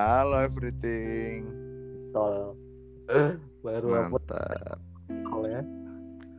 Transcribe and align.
Halo 0.00 0.40
everything. 0.40 1.44
Tol. 2.16 2.56
Baru 3.60 4.08
Mantap. 4.08 4.80
tol 5.28 5.44
ya. 5.44 5.60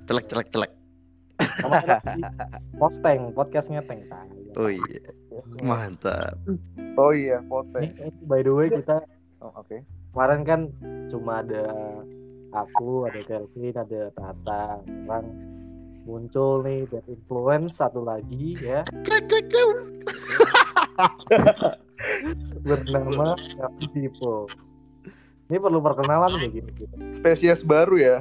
Celek 0.09 0.25
celek 0.33 0.49
celek. 0.49 0.71
Posteng, 2.81 3.29
podcastnya 3.37 3.85
Teng. 3.85 4.01
Oh 4.57 4.65
iya. 4.65 5.13
Mantap. 5.61 6.41
Oh 6.97 7.13
iya, 7.13 7.37
ini 7.77 8.09
by 8.25 8.41
the 8.41 8.49
way 8.49 8.73
kita 8.73 9.05
Oh, 9.45 9.53
Oke. 9.53 9.85
kemarin 10.09 10.41
kan 10.41 10.61
cuma 11.13 11.45
ada 11.45 11.69
aku, 12.57 13.05
ada 13.05 13.21
Kelvin, 13.29 13.77
ada 13.77 14.09
Tata. 14.17 14.81
Sekarang 14.89 15.37
muncul 16.09 16.65
nih 16.65 16.89
bad 16.89 17.05
influence 17.05 17.77
satu 17.77 18.01
lagi 18.01 18.57
ya 18.57 18.81
bernama 22.61 23.35
Dipo. 23.91 24.47
Ini 25.51 25.59
perlu 25.59 25.83
perkenalan 25.83 26.31
kayak 26.39 26.51
gini 26.55 26.69
gitu. 26.79 26.95
Spesies 27.19 27.61
baru 27.63 27.95
ya. 27.99 28.17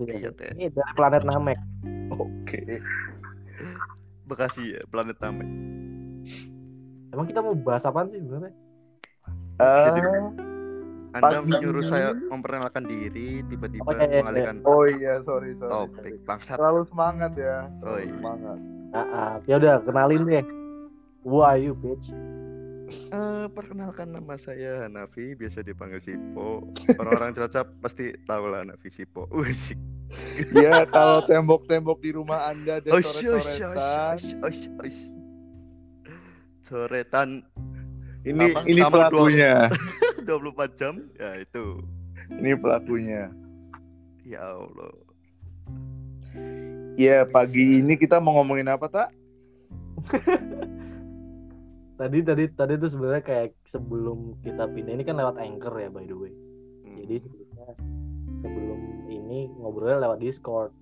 Teh. 0.00 0.50
Ini 0.56 0.72
dari 0.72 0.92
planet 0.96 1.28
Namek. 1.28 1.60
Oke. 2.08 2.80
Bekasi 4.24 4.76
ya, 4.76 4.80
planet 4.88 5.20
Namek. 5.20 5.44
Emang 7.12 7.28
kita 7.28 7.44
mau 7.44 7.52
bahas 7.52 7.84
apa 7.84 8.08
sih 8.08 8.16
sebenarnya? 8.16 8.52
Jadi, 9.60 10.00
Eh, 11.12 11.20
Anda 11.20 11.44
menyuruh 11.44 11.84
saya 11.84 12.16
memperkenalkan 12.16 12.88
diri, 12.88 13.44
tiba-tiba 13.44 13.84
Oh, 13.84 13.92
iya, 13.92 14.08
iya, 14.08 14.20
mengalihkan 14.24 14.56
oh 14.64 14.82
iya, 14.88 15.12
sorry, 15.28 15.52
sorry. 15.60 15.68
topik 15.68 16.14
bangsat. 16.24 16.56
Terlalu 16.56 16.82
semangat 16.88 17.32
ya. 17.36 17.68
Oh, 17.84 18.00
iya. 18.00 18.08
Semangat. 18.16 18.58
Ah, 18.96 19.00
ah. 19.12 19.32
ya 19.44 19.60
udah 19.60 19.84
kenalin 19.84 20.24
deh. 20.24 20.44
Who 21.28 21.44
are 21.44 21.60
you, 21.60 21.76
bitch? 21.76 22.08
Eh, 23.12 23.46
perkenalkan 23.52 24.12
nama 24.12 24.40
saya 24.40 24.88
Hanafi, 24.88 25.36
biasa 25.36 25.60
dipanggil 25.60 26.00
Sipo. 26.00 26.64
Orang-orang 27.00 27.36
Cilacap 27.36 27.68
pasti 27.84 28.16
tahu 28.24 28.44
lah 28.48 28.64
Hanafi 28.64 28.88
Sipo. 28.88 29.28
Wih, 29.36 29.76
Ya, 30.52 30.84
kalau 30.84 31.24
tembok-tembok 31.24 32.04
di 32.04 32.12
rumah 32.12 32.52
Anda 32.52 32.84
ada 32.84 33.00
oish. 33.00 33.08
Coretan 36.68 37.44
ini 38.22 38.54
Apa? 38.54 38.60
ini 38.68 38.80
pelakunya. 38.86 39.72
24 40.22 40.76
jam, 40.80 40.94
ya 41.16 41.30
itu. 41.40 41.80
Ini 42.28 42.54
pelakunya. 42.54 43.32
Ya 44.22 44.40
Allah. 44.40 44.92
Ya, 46.94 47.24
pagi 47.26 47.82
ini 47.82 47.96
kita 47.96 48.20
mau 48.20 48.36
ngomongin 48.40 48.68
apa, 48.70 48.86
Tak? 48.86 49.08
Tadi 52.02 52.18
tadi 52.26 52.44
tadi 52.50 52.74
tuh 52.82 52.90
sebenarnya 52.90 53.22
kayak 53.22 53.54
sebelum 53.62 54.34
kita 54.42 54.66
pindah 54.66 54.98
ini 54.98 55.06
kan 55.06 55.22
lewat 55.22 55.38
anchor 55.38 55.70
ya 55.78 55.86
by 55.86 56.02
the 56.02 56.18
way. 56.18 56.34
Hmm. 56.82 56.98
Jadi 56.98 57.14
sebelumnya 57.22 57.78
sebelum 58.42 58.80
ini 59.06 59.46
ngobrolnya 59.54 60.10
lewat 60.10 60.18
Discord. 60.18 60.74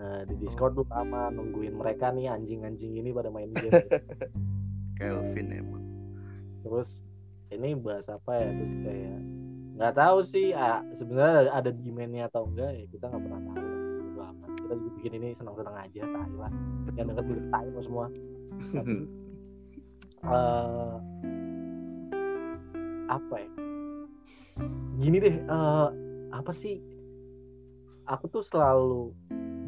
Nah 0.00 0.24
di 0.24 0.40
Discord 0.40 0.72
tuh 0.72 0.88
lama 0.88 1.28
nungguin 1.36 1.76
mereka 1.76 2.08
nih 2.16 2.32
anjing-anjing 2.32 2.96
ini 2.96 3.12
pada 3.12 3.28
main 3.28 3.52
game. 3.52 3.76
Kelvin 4.96 5.52
emang. 5.52 5.84
Terus 6.64 7.04
ini 7.52 7.76
bahas 7.76 8.08
apa 8.08 8.40
ya? 8.40 8.48
Terus 8.48 8.74
kayak 8.80 9.20
nggak 9.76 9.94
tahu 10.00 10.18
sih 10.24 10.56
ah, 10.56 10.80
sebenarnya 10.96 11.52
ada, 11.52 11.70
demandnya 11.76 12.24
atau 12.24 12.48
enggak 12.48 12.72
ya 12.72 12.84
kita 12.88 13.04
nggak 13.04 13.20
pernah 13.20 13.40
tahu. 13.52 13.68
Kita 14.64 14.72
juga 14.80 14.90
bikin 14.96 15.12
ini 15.20 15.28
senang-senang 15.36 15.76
aja, 15.76 16.08
tai 16.08 16.32
lah. 16.40 16.52
Yang 16.96 17.20
juga 17.20 17.42
tai 17.52 17.68
semua. 17.84 18.06
Tapi 18.72 18.96
eh 20.24 20.94
apa 23.08 23.34
ya? 23.38 23.50
Gini 24.98 25.16
deh 25.18 25.36
eh, 25.38 25.88
apa 26.30 26.52
sih? 26.52 26.82
Aku 28.08 28.26
tuh 28.28 28.40
selalu 28.40 29.12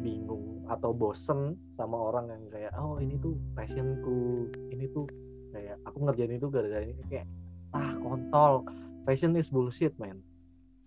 bingung 0.01 0.65
atau 0.65 0.91
bosen 0.91 1.59
sama 1.77 1.93
orang 1.93 2.25
yang 2.33 2.43
kayak 2.49 2.73
oh 2.73 2.97
ini 2.97 3.13
tuh 3.21 3.37
passionku 3.53 4.49
ini 4.73 4.89
tuh 4.89 5.05
kayak 5.53 5.77
aku 5.85 5.97
ngerjain 6.05 6.35
itu 6.35 6.47
gara-gara 6.49 6.85
ini. 6.85 7.01
Kayak 7.07 7.27
ah 7.71 7.93
kontol 8.01 8.65
passion 9.05 9.37
is 9.37 9.49
bullshit 9.49 9.93
man. 9.97 10.19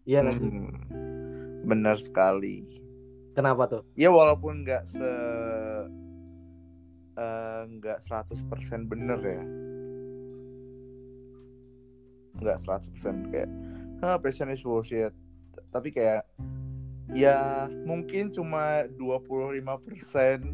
Iya 0.04 0.20
nggak 0.20 0.36
sih? 0.36 0.50
Hmm, 0.50 0.72
Benar 1.64 1.96
sekali. 1.96 2.66
kenapa 3.34 3.66
tuh? 3.66 3.82
Ya 3.98 4.12
walaupun 4.14 4.62
nggak 4.62 4.86
se 4.86 5.10
eh, 7.16 7.62
nggak 7.78 7.98
100% 8.06 8.90
bener 8.90 9.20
ya. 9.22 9.42
Nggak 12.38 12.58
100% 12.66 13.30
kayak 13.30 13.50
ah 14.04 14.20
passion 14.20 14.52
is 14.52 14.60
bullshit. 14.60 15.14
Tapi 15.72 15.90
kayak 15.94 16.28
ya 17.12 17.68
mungkin 17.84 18.32
cuma 18.32 18.88
25% 18.96 20.44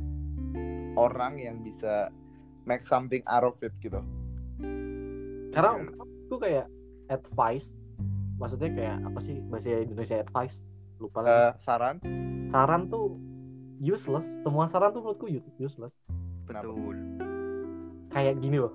orang 0.99 1.39
yang 1.39 1.63
bisa 1.63 2.11
make 2.67 2.83
something 2.83 3.23
out 3.31 3.47
of 3.47 3.57
it 3.63 3.73
gitu. 3.79 4.03
karena 5.51 5.83
itu 6.31 6.37
kayak 6.39 6.67
advice 7.11 7.75
maksudnya 8.39 8.71
kayak 8.71 8.97
apa 9.03 9.19
sih 9.19 9.43
bahasa 9.51 9.83
Indonesia 9.83 10.23
advice 10.23 10.63
lupa 11.03 11.27
lagi 11.27 11.35
Eh, 11.35 11.53
saran 11.59 11.97
saran 12.55 12.87
tuh 12.87 13.19
useless 13.83 14.27
semua 14.47 14.71
saran 14.71 14.95
tuh 14.95 15.03
menurutku 15.03 15.27
useless 15.59 15.97
Betul. 16.51 16.97
kayak 18.11 18.43
gini 18.43 18.59
loh. 18.59 18.75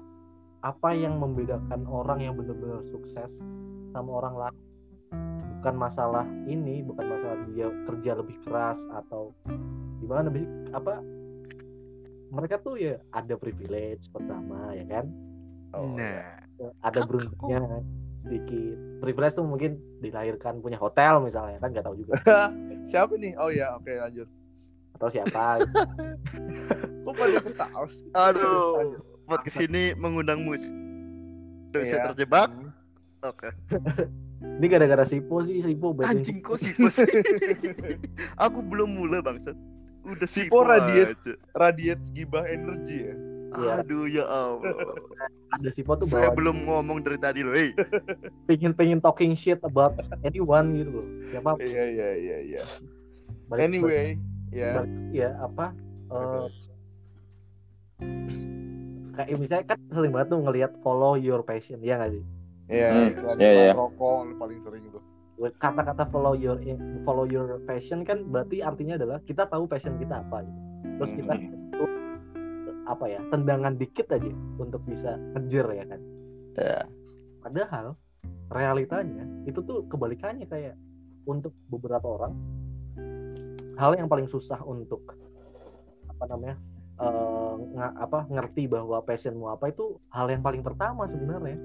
Apa 0.63 0.95
yang 0.95 1.19
membedakan 1.19 1.85
orang 1.85 2.23
yang 2.23 2.33
benar-benar 2.39 2.81
sukses 2.89 3.43
sama 3.91 4.23
orang 4.23 4.35
lain? 4.39 4.57
Bukan 5.59 5.75
masalah 5.75 6.25
ini 6.47 6.81
bukan 6.81 7.05
masalah 7.05 7.37
dia 7.51 7.67
kerja 7.85 8.11
lebih 8.15 8.37
keras 8.47 8.79
atau 8.95 9.35
gimana. 9.99 10.31
Sih 10.31 10.47
apa? 10.71 11.03
Mereka 12.31 12.63
tuh 12.65 12.79
ya 12.79 12.97
ada 13.13 13.35
privilege 13.37 14.09
pertama 14.09 14.73
ya 14.73 14.85
kan? 14.89 15.05
Oh, 15.75 15.99
nah, 15.99 16.23
ada 16.81 17.03
beruntungnya 17.03 17.83
sedikit. 18.15 18.77
Privilege 19.03 19.35
tuh 19.35 19.45
mungkin 19.45 19.77
dilahirkan 19.99 20.63
punya 20.63 20.79
hotel 20.79 21.19
misalnya 21.21 21.59
kan 21.59 21.75
nggak 21.75 21.85
tahu 21.85 21.99
juga. 21.99 22.15
Siapa 22.89 23.13
nih? 23.19 23.35
Oh 23.37 23.51
ya, 23.51 23.75
oke 23.75 23.91
lanjut. 23.91 24.27
Atau 24.95 25.07
siapa 25.07 25.59
Kok 27.05 27.13
pada 27.13 27.39
ketawa 27.39 27.85
aduh, 28.17 28.65
Lanjut. 28.73 29.01
podcast 29.25 29.57
ini 29.61 29.93
mengundang 29.93 30.41
musik. 30.41 30.71
Saya 31.69 31.83
Iya. 31.83 32.03
terjebak. 32.09 32.49
Oke. 33.21 33.49
ini 34.57 34.65
gara-gara 34.65 35.03
Sipo 35.03 35.41
sih 35.41 35.59
Sipo 35.59 35.91
berarti 35.91 36.23
Anjing 36.23 36.39
kok 36.39 36.57
Sipo 36.57 36.87
sih? 36.89 37.05
Aku 38.45 38.59
belum 38.59 38.89
mulai 38.95 39.19
bangsat. 39.19 39.53
Udah 40.03 40.25
Sipo 40.25 40.55
Sipo 40.55 40.57
radiate. 40.63 41.13
aja. 41.13 41.33
Radiates 41.53 42.09
gibah 42.09 42.45
energi 42.45 42.97
ya. 43.03 43.15
Iya. 43.55 43.71
Aduh 43.79 44.05
ya 44.05 44.25
Allah. 44.25 44.73
ada 45.51 45.69
Sipo 45.69 45.93
tuh 45.93 46.07
Saya 46.07 46.27
bawa 46.27 46.29
belum 46.33 46.57
ngomong 46.65 46.97
dari 47.01 47.17
tadi 47.17 47.39
loh. 47.39 47.53
Hey. 47.53 47.69
pengen 48.45 48.73
pengen 48.73 48.97
talking 48.97 49.31
shit 49.31 49.61
about 49.61 49.93
anyone 50.21 50.73
gitu 50.73 50.89
loh 50.91 51.05
siapa 51.29 51.49
Iya 51.59 51.83
iya 51.85 52.09
iya 52.15 52.37
iya. 52.41 52.63
Anyway, 53.47 54.17
ya. 54.51 54.81
balik- 54.81 54.95
ya 55.11 55.29
apa 55.39 55.65
eh, 56.11 56.47
kayak 59.15 59.37
misalnya 59.39 59.65
kan 59.71 59.79
sering 59.89 60.11
banget 60.11 60.27
tuh 60.35 60.39
ngelihat 60.43 60.71
follow 60.83 61.15
your 61.15 61.41
passion 61.41 61.79
ya 61.81 61.97
nggak 61.97 62.13
sih 62.13 62.23
Iya, 62.65 62.89
Hmm, 62.89 63.09
iklan 63.13 63.35
iya, 63.37 63.51
iya. 63.53 63.73
rokok 63.77 64.25
paling 64.41 64.59
sering 64.65 64.89
tuh. 64.89 65.03
kata-kata 65.61 66.09
follow 66.09 66.33
your 66.33 66.57
follow 67.05 67.29
your 67.29 67.61
passion 67.63 68.01
kan 68.01 68.25
berarti 68.25 68.65
artinya 68.65 68.97
adalah 68.97 69.21
kita 69.21 69.45
tahu 69.45 69.69
passion 69.69 70.01
kita 70.01 70.25
apa 70.25 70.41
gitu. 70.41 70.59
terus 70.97 71.11
kita 71.13 71.33
Hmm. 71.37 71.45
butuh, 71.69 71.91
apa 72.87 73.05
ya 73.05 73.19
tendangan 73.29 73.73
dikit 73.75 74.07
aja 74.09 74.31
untuk 74.57 74.81
bisa 74.87 75.13
ngejar 75.35 75.67
ya 75.73 75.85
kan 75.85 76.01
Ya. 76.55 76.79
padahal 77.43 77.93
realitanya 78.49 79.27
itu 79.43 79.59
tuh 79.61 79.85
kebalikannya 79.85 80.47
kayak 80.47 80.73
untuk 81.25 81.53
beberapa 81.67 82.07
orang 82.17 82.33
hal 83.75 83.91
yang 83.93 84.05
paling 84.05 84.25
susah 84.25 84.59
untuk 84.61 85.03
apa 86.07 86.23
namanya 86.27 86.55
eh, 86.95 87.53
nga- 87.73 87.95
apa 87.97 88.19
ngerti 88.25 88.65
bahwa 88.65 88.99
passionmu 88.99 89.45
apa 89.47 89.67
itu 89.67 89.83
hal 90.07 90.27
yang 90.27 90.39
paling 90.39 90.61
pertama 90.61 91.03
sebenarnya 91.05 91.59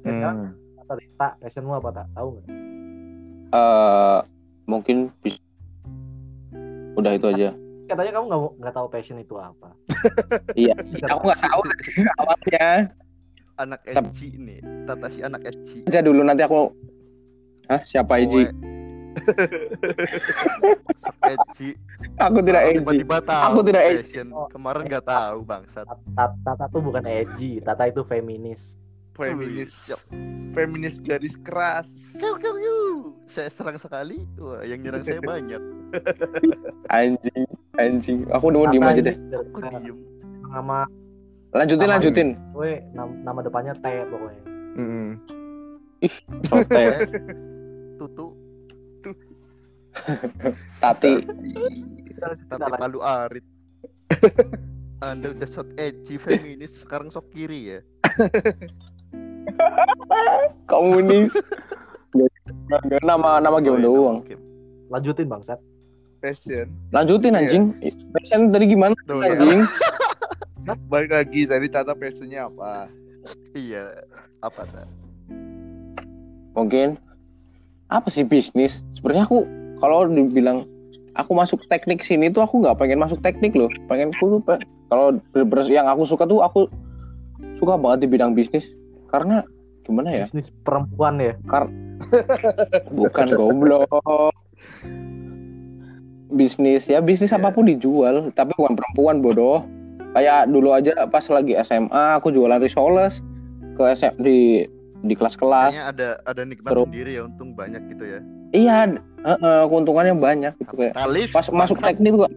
ya 0.00 0.10
sekarang 0.12 0.38
Hmm. 0.44 0.52
kata 0.80 0.92
tak 1.16 1.32
passionmu 1.38 1.72
apa 1.72 1.88
tak 1.92 2.06
tahu 2.12 2.28
nggak 2.34 2.46
eh 3.50 4.18
mungkin 4.64 4.96
bis- 5.18 5.40
udah 6.94 7.12
itu 7.12 7.26
aja 7.28 7.48
katanya 7.84 8.12
kamu 8.12 8.26
nggak 8.26 8.40
nggak 8.58 8.74
tahu 8.74 8.86
passion 8.88 9.18
itu 9.18 9.34
apa 9.34 9.70
Iya. 10.56 10.74
aku 11.06 11.22
nggak 11.22 11.42
tahu 11.42 11.60
awalnya 12.16 12.68
Anak 13.54 13.86
SG 13.86 14.34
nih. 14.34 14.58
Tata 14.82 15.06
si 15.08 15.22
anak 15.22 15.46
SG. 15.46 15.86
aja 15.86 16.02
dulu 16.02 16.20
nanti 16.20 16.42
aku 16.42 16.74
Hah, 17.64 17.80
siapa 17.80 18.18
Eji? 18.18 18.50
SG. 21.24 21.58
Aku 22.16 22.38
tidak 22.40 22.62
Eji. 22.68 22.76
Tiba-tiba 22.78 23.16
tahu. 23.24 23.42
Aku 23.48 23.60
tidak 23.64 23.82
edgy. 23.82 23.96
fashion. 24.04 24.28
Kemarin 24.50 24.82
nggak 24.86 25.04
tahu 25.04 25.38
bangsat. 25.42 25.86
Tata, 25.86 26.24
Tata 26.44 26.64
tuh 26.68 26.80
bukan 26.80 27.04
edgy 27.04 27.58
Tata 27.58 27.88
itu 27.88 28.02
feminis 28.02 28.76
feminis 29.14 29.70
feminis 30.50 30.98
garis 30.98 31.38
keras 31.38 31.86
Kiu, 32.14 32.34
kiu, 32.38 32.54
kiu. 32.54 32.82
Saya 33.26 33.50
serang 33.50 33.74
sekali. 33.78 34.22
Wah, 34.38 34.62
yang 34.62 34.86
nyerang 34.86 35.02
saya 35.02 35.18
banyak. 35.18 35.58
Anjing, 36.94 37.42
anjing. 37.74 38.22
Aku 38.30 38.54
udah 38.54 38.58
mau 38.60 38.70
diem 38.70 38.86
aja 38.86 39.02
deh. 39.02 39.16
Aku 39.34 39.58
diem. 39.66 39.98
Nama 40.46 40.86
Lanjutin, 41.50 41.86
Apa 41.86 41.94
lanjutin. 41.98 42.28
gue 42.50 42.72
nama, 42.94 43.10
nama 43.22 43.38
depannya 43.42 43.74
T 43.78 43.86
pokoknya. 44.10 44.42
Mm-mm. 44.74 45.08
Sote, 46.46 46.84
Tutu. 47.98 48.26
Tati. 50.78 51.24
Tati 52.48 52.70
palu 52.74 53.00
arit. 53.00 53.44
Anda 55.04 55.30
udah 55.30 55.46
shot 55.46 55.68
edgy 55.76 56.16
feminis, 56.16 56.80
sekarang 56.80 57.08
sok 57.08 57.28
kiri 57.28 57.60
ya. 57.68 57.78
Komunis. 60.70 61.32
Gak, 62.64 63.02
nama 63.02 63.36
nama 63.36 63.58
game 63.58 63.74
Oh, 63.74 63.76
iya, 63.76 63.84
doang. 63.84 64.16
oke. 64.22 64.34
Lanjutin 64.88 65.26
bangsat. 65.26 65.58
passion 66.22 66.72
Lanjutin 66.88 67.36
anjing. 67.36 67.76
Passion 68.16 68.48
tadi 68.48 68.64
gimana 68.64 68.96
Tuh, 69.04 69.20
ya. 69.20 69.36
anjing? 69.36 69.60
balik 70.88 71.12
lagi 71.12 71.44
tadi 71.44 71.68
tata 71.68 71.92
passionnya 71.92 72.48
apa 72.48 72.88
Iya. 73.52 74.08
Apa 74.40 74.64
tak? 74.64 74.88
Mungkin 76.56 76.96
apa 77.84 78.08
sih 78.08 78.24
bisnis? 78.24 78.80
Sebenarnya 78.96 79.28
aku 79.28 79.44
kalau 79.84 80.08
dibilang 80.08 80.64
aku 81.12 81.36
masuk 81.36 81.60
teknik 81.68 82.00
sini 82.00 82.32
tuh 82.32 82.40
aku 82.40 82.64
nggak 82.64 82.80
pengen 82.80 83.04
masuk 83.04 83.20
teknik 83.20 83.52
loh. 83.52 83.68
Pengen 83.84 84.16
aku 84.16 84.40
tuh 84.40 84.40
kalau 84.88 85.12
yang 85.68 85.84
aku 85.84 86.08
suka 86.08 86.24
tuh 86.24 86.40
aku 86.40 86.72
suka 87.60 87.76
banget 87.76 88.08
di 88.08 88.16
bidang 88.16 88.32
bisnis 88.32 88.72
karena 89.12 89.44
gimana 89.84 90.08
ya? 90.08 90.24
Bisnis 90.24 90.48
perempuan 90.64 91.20
ya. 91.20 91.36
Bukan 92.96 93.28
goblok. 93.36 94.32
Bisnis 96.32 96.88
ya 96.88 97.04
bisnis 97.04 97.30
Iya. 97.30 97.38
apa 97.38 97.52
pun 97.52 97.68
dijual, 97.68 98.32
tapi 98.32 98.56
bukan 98.56 98.74
perempuan 98.74 99.20
bodoh. 99.20 99.60
Kayak 100.16 100.48
dulu 100.48 100.72
aja 100.72 101.04
pas 101.12 101.26
lagi 101.28 101.52
SMA 101.60 102.16
aku 102.16 102.32
jualan 102.32 102.58
risoles 102.58 103.20
ke 103.76 103.82
SM, 103.92 104.16
di 104.22 104.64
di 105.04 105.14
kelas-kelas. 105.14 105.70
Kayaknya 105.70 105.84
ada 105.92 106.08
ada 106.24 106.42
nikmat 106.48 106.70
Terus- 106.72 106.88
sendiri 106.88 107.10
ya, 107.14 107.22
untung 107.28 107.50
banyak 107.52 107.82
gitu 107.92 108.04
ya. 108.08 108.20
Iya, 108.54 108.74
heeh, 109.26 109.60
keuntungannya 109.68 110.14
banyak 110.16 110.52
gitu 110.56 110.74
kayak. 110.74 110.94
Kapitalis. 110.96 111.28
Pas 111.30 111.46
masuk 111.52 111.76
bangsat. 111.78 111.88
teknik 111.92 112.12
tuh 112.16 112.30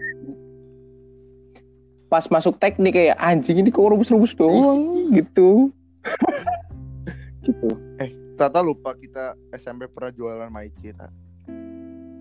pas 2.07 2.23
masuk 2.31 2.55
teknik 2.55 2.95
kayak 2.95 3.19
anjing 3.19 3.59
ini 3.59 3.67
kok 3.67 3.83
rubus-rubus 3.83 4.31
doang 4.31 5.11
gitu. 5.11 5.71
gitu. 7.43 7.67
Tata 8.39 8.63
lupa 8.63 8.95
kita 8.95 9.35
SMP 9.51 9.91
pernah 9.91 10.15
jualan 10.15 10.47
Maici? 10.47 10.95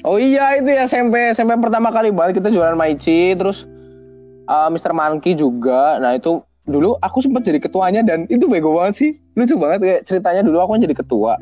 Oh 0.02 0.18
iya 0.18 0.58
itu 0.58 0.70
ya 0.70 0.86
SMP 0.86 1.34
SMP 1.34 1.54
pertama 1.58 1.90
kali 1.94 2.10
banget 2.10 2.42
kita 2.42 2.50
jualan 2.50 2.74
Maici 2.74 3.34
terus 3.38 3.66
uh, 4.50 4.68
Mr. 4.70 4.90
Monkey 4.90 5.38
juga. 5.38 6.02
Nah 6.02 6.18
itu 6.18 6.42
dulu 6.66 6.98
aku 6.98 7.22
sempat 7.22 7.46
jadi 7.46 7.62
ketuanya 7.62 8.02
dan 8.02 8.26
itu 8.26 8.50
bego 8.50 8.74
banget 8.74 8.94
sih. 8.98 9.10
Lucu 9.38 9.54
banget 9.56 9.78
kayak 9.80 10.00
ceritanya 10.04 10.42
dulu 10.42 10.58
aku 10.60 10.70
kan 10.76 10.82
jadi 10.82 10.96
ketua. 10.98 11.32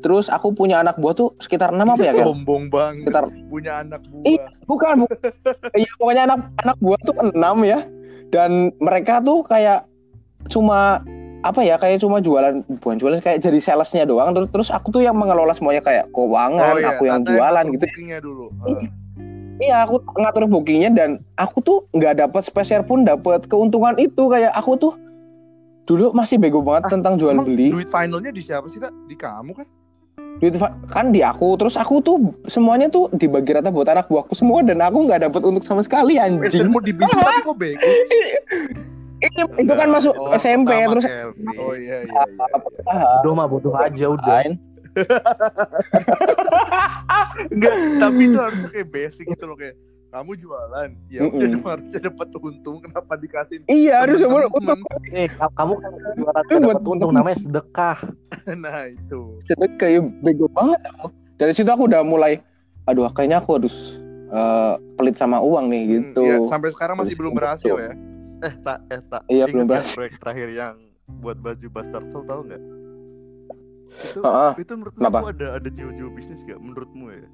Terus 0.00 0.28
aku 0.28 0.52
punya 0.52 0.84
anak 0.84 1.00
buah 1.00 1.16
tuh 1.16 1.32
sekitar 1.40 1.72
enam 1.72 1.88
apa 1.88 2.04
ya 2.04 2.12
kan? 2.12 2.28
sombong 2.28 2.68
banget 2.68 3.08
Sekitar 3.08 3.24
punya 3.48 3.72
anak 3.80 4.00
Ih. 4.04 4.36
buah 4.36 4.48
bukan, 4.68 4.94
bukan. 5.04 5.16
Iya 5.80 5.90
pokoknya 5.96 6.22
anak 6.28 6.40
anak 6.60 6.76
buah 6.80 7.00
tuh 7.04 7.16
enam 7.32 7.56
ya. 7.64 7.80
Dan 8.28 8.72
mereka 8.80 9.24
tuh 9.24 9.44
kayak 9.48 9.88
cuma 10.52 11.00
apa 11.44 11.60
ya 11.60 11.76
kayak 11.76 12.00
cuma 12.00 12.24
jualan 12.24 12.64
bukan 12.80 12.96
jualan 12.96 13.20
kayak 13.20 13.44
jadi 13.44 13.60
salesnya 13.60 14.08
doang 14.08 14.32
terus 14.32 14.48
terus 14.48 14.68
aku 14.72 14.88
tuh 14.88 15.04
yang 15.04 15.12
mengelola 15.12 15.52
semuanya 15.52 15.84
kayak 15.84 16.08
keuangan 16.08 16.80
aku 16.80 17.04
yang 17.04 17.20
jualan 17.20 17.64
gitu 17.68 17.84
dulu 18.24 18.48
Ah. 18.64 19.03
Iya, 19.56 19.86
aku 19.86 20.02
ngatur 20.12 20.44
bookingnya 20.44 20.90
dan 20.90 21.10
aku 21.34 21.58
tuh 21.60 21.78
nggak 21.90 22.18
dapat 22.20 22.42
spesial 22.42 22.82
pun 22.82 23.02
dapat 23.02 23.46
keuntungan 23.46 23.94
itu 23.96 24.26
kayak 24.26 24.50
aku 24.50 24.74
tuh 24.76 24.92
dulu 25.84 26.10
masih 26.10 26.36
bego 26.36 26.58
banget 26.58 26.88
Ah, 26.88 26.90
tentang 26.90 27.14
jual 27.14 27.30
Emang 27.30 27.46
beli. 27.46 27.70
duit 27.70 27.86
finalnya 27.86 28.28
di 28.28 28.40
siapa 28.40 28.66
sih 28.66 28.78
tak? 28.78 28.90
di 29.04 29.14
kamu 29.14 29.52
kan 29.54 29.66
Duit 30.34 30.58
kan 30.88 31.06
di 31.08 31.22
aku, 31.22 31.54
terus 31.54 31.74
aku 31.74 32.00
tuh 32.00 32.18
semuanya 32.44 32.88
tuh 32.88 33.06
dibagi 33.12 33.54
rata 33.54 33.70
buat 33.70 33.86
anak 33.86 34.10
buahku 34.10 34.34
semua 34.34 34.60
dan 34.60 34.80
aku 34.80 35.06
nggak 35.06 35.22
dapat 35.22 35.42
untuk 35.44 35.62
sama 35.62 35.78
sekali 35.80 36.18
anjing. 36.18 36.66
mau 36.66 36.82
di 36.82 36.90
bisnis 36.90 37.14
tapi 37.22 37.42
kok 37.44 37.54
bego 37.54 37.88
Ini 39.16 39.40
itu 39.56 39.72
kan 39.72 39.88
masuk 39.88 40.12
Oh, 40.12 40.34
SMP 40.34 40.74
terus 40.84 41.06
oh 41.06 41.72
iya 41.72 42.02
iya 42.02 42.02
iya, 42.02 42.22
iya. 42.26 42.82
ah, 42.84 43.22
Bodoh 43.22 43.32
mah 43.32 43.46
bodoh 43.46 43.72
aja 43.72 44.10
udah. 44.10 44.42
Enggak 47.50 47.74
tapi 47.98 48.22
itu 48.24 48.38
harus 48.38 48.62
kayak 48.68 48.88
basic 48.88 49.24
gitu 49.26 49.44
loh 49.44 49.54
kayak 49.54 49.74
kamu 50.08 50.38
jualan 50.38 50.88
ya 51.08 51.20
udah 51.20 51.34
Mm-mm. 51.34 51.50
dong 51.50 51.66
harusnya 51.66 52.00
dapat 52.04 52.28
untung 52.36 52.76
kenapa 52.78 53.12
dikasih 53.14 53.56
Iya, 53.66 53.98
harus 53.98 54.22
semua 54.22 54.46
temen-temen? 54.46 54.86
Eh, 55.10 55.26
ka- 55.26 55.50
kamu 55.52 55.74
kan 55.74 55.90
jualan 56.14 56.42
Itu 56.44 56.54
buat 56.60 56.78
dapat 56.78 56.86
untung 56.88 57.10
namanya 57.12 57.34
sedekah. 57.36 57.98
nah 58.62 58.86
itu 58.86 59.42
Jadi 59.44 59.66
kayak 59.74 60.06
bego 60.20 60.46
banget 60.48 60.78
aku. 60.86 61.10
Dari 61.34 61.50
situ 61.50 61.66
aku 61.66 61.90
udah 61.90 62.02
mulai 62.02 62.38
aduh 62.84 63.10
kayaknya 63.10 63.42
aku 63.42 63.58
harus 63.58 63.74
eh, 64.28 64.74
pelit 64.94 65.16
sama 65.16 65.42
uang 65.42 65.66
nih 65.66 65.82
gitu. 65.92 66.22
Hmm, 66.22 66.30
ya, 66.30 66.36
sampai 66.46 66.70
sekarang 66.70 66.94
masih 66.94 67.14
belum 67.14 67.32
berhasil 67.34 67.74
ya 67.74 67.92
Eh 68.38 68.54
tak, 68.60 68.78
eh 68.86 69.02
tak. 69.02 69.22
Iya, 69.26 69.44
Ingat 69.44 69.50
belum 69.50 69.66
berhasil. 69.66 69.94
proyek 69.94 70.14
terakhir 70.16 70.48
yang 70.52 70.74
buat 71.18 71.36
baju 71.36 71.66
Bastard 71.70 72.06
Soul 72.08 72.22
tahu 72.22 72.40
nggak? 72.44 72.62
Itu, 73.94 74.20
Heeh. 74.20 74.52
itu 74.58 74.72
menurut 74.74 74.94
Kenapa? 74.94 75.18
ada 75.30 75.46
ada 75.54 75.68
jiwa-jiwa 75.68 76.10
bisnis 76.10 76.40
gak 76.42 76.58
menurutmu 76.58 77.06
ya? 77.08 77.28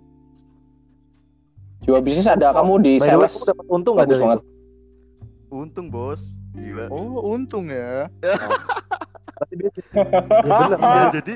Jual 1.81 2.01
bisnis 2.01 2.29
ada 2.29 2.53
kamu 2.53 2.75
di 2.79 2.93
sales 2.99 3.33
kamu 3.33 3.47
dapat 3.49 3.67
untung 3.67 3.95
bagus 3.97 4.11
dari 4.11 4.21
banget. 4.23 4.39
itu? 4.39 4.49
Untung 5.51 5.87
bos, 5.89 6.21
gila. 6.53 6.87
oh 6.89 7.19
untung 7.27 7.67
ya 7.67 8.07
Berarti 8.21 9.55
dia 9.57 9.69
ya 9.69 9.83
Iya 10.93 11.05
jadi 11.13 11.35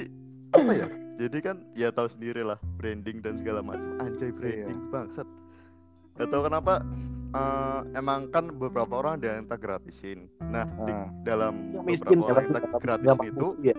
apa 0.53 0.73
ya? 0.73 0.87
Jadi 1.15 1.39
kan 1.41 1.57
ya 1.73 1.89
tahu 1.89 2.09
sendiri 2.09 2.43
lah 2.43 2.59
branding 2.77 3.19
dan 3.19 3.39
segala 3.39 3.59
macam. 3.59 3.87
Anjay 3.99 4.31
branding 4.31 4.79
bangsat. 4.89 5.27
Gak 6.15 6.29
tahu 6.29 6.43
kenapa 6.45 6.85
eh, 7.33 7.81
emang 7.97 8.29
kan 8.29 8.53
beberapa 8.53 8.93
orang 8.95 9.19
ada 9.19 9.35
yang 9.35 9.49
tak 9.49 9.59
gratisin. 9.59 10.29
Nah 10.45 10.69
di 10.79 10.93
Nah. 10.93 11.09
dalam 11.25 11.73
Yang 11.73 11.85
miskin 11.89 12.19
beberapa 12.19 12.29
orang 12.29 12.45
yang 12.45 12.53
ya, 12.53 12.69
tak 12.69 12.83
gratisin 12.83 13.19
itu 13.25 13.49
ya. 13.65 13.75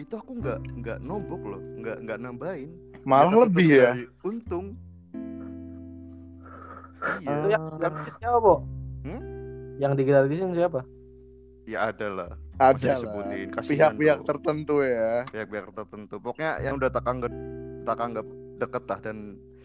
Itu 0.00 0.14
aku 0.16 0.32
nggak 0.40 0.58
nggak 0.80 0.98
nombok 1.04 1.42
loh, 1.44 1.62
nggak 1.80 1.96
nggak 2.08 2.18
nambahin. 2.18 2.70
malah 3.04 3.32
Dia 3.32 3.40
lebih 3.44 3.68
ya 3.68 3.90
Untung. 4.24 4.66
Iya, 7.20 7.32
Itu 7.32 7.46
yang 7.48 7.64
gratisin 7.80 8.14
siapa, 8.20 8.38
Bo? 8.44 8.54
Hmm? 9.08 9.20
Yang 9.80 9.92
digratisin 10.04 10.50
siapa? 10.52 10.80
ya 11.68 11.78
ada 11.92 12.06
lah. 12.10 12.30
ada 12.58 12.92
pihak-pihak 13.62 14.26
tertentu 14.26 14.82
ya 14.82 15.22
pihak-pihak 15.30 15.70
tertentu. 15.70 16.18
Pokoknya 16.18 16.58
yang 16.60 16.76
udah 16.76 16.90
tak 16.90 17.06
anggap 17.06 17.32
tak 17.86 17.98
anggap 18.02 18.26
deket 18.60 18.84
lah 18.84 18.98
dan 19.00 19.16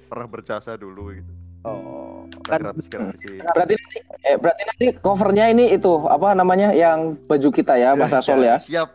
pernah 0.08 0.28
berjasa 0.30 0.78
dulu 0.78 1.12
gitu. 1.18 1.32
oh 1.66 2.24
Kan- 2.46 2.62
gratis 2.62 2.88
gratisin. 2.88 3.42
Berarti 3.42 3.74
nanti 3.74 3.98
eh 4.22 4.36
berarti 4.38 4.64
nanti 4.70 4.86
covernya 5.02 5.46
ini 5.50 5.66
itu 5.74 5.92
apa 6.08 6.38
namanya 6.38 6.72
yang 6.72 7.18
baju 7.26 7.50
kita 7.50 7.74
ya 7.76 7.98
Mas 7.98 8.14
Asol 8.14 8.46
ya. 8.46 8.62
Siap. 8.62 8.90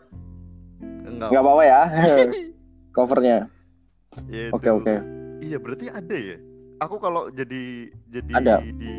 Enggak. 1.21 1.31
Nggak 1.31 1.43
apa-apa 1.45 1.65
ya. 1.65 1.81
covernya. 2.97 3.37
Ya 4.27 4.45
Oke 4.51 4.65
itu. 4.65 4.73
oke. 4.75 4.95
Iya 5.41 5.57
berarti 5.61 5.87
ada 5.87 6.17
ya. 6.17 6.37
Aku 6.81 6.97
kalau 6.97 7.29
jadi 7.29 7.63
jadi 8.09 8.33
Ada. 8.33 8.57
di 8.65 8.95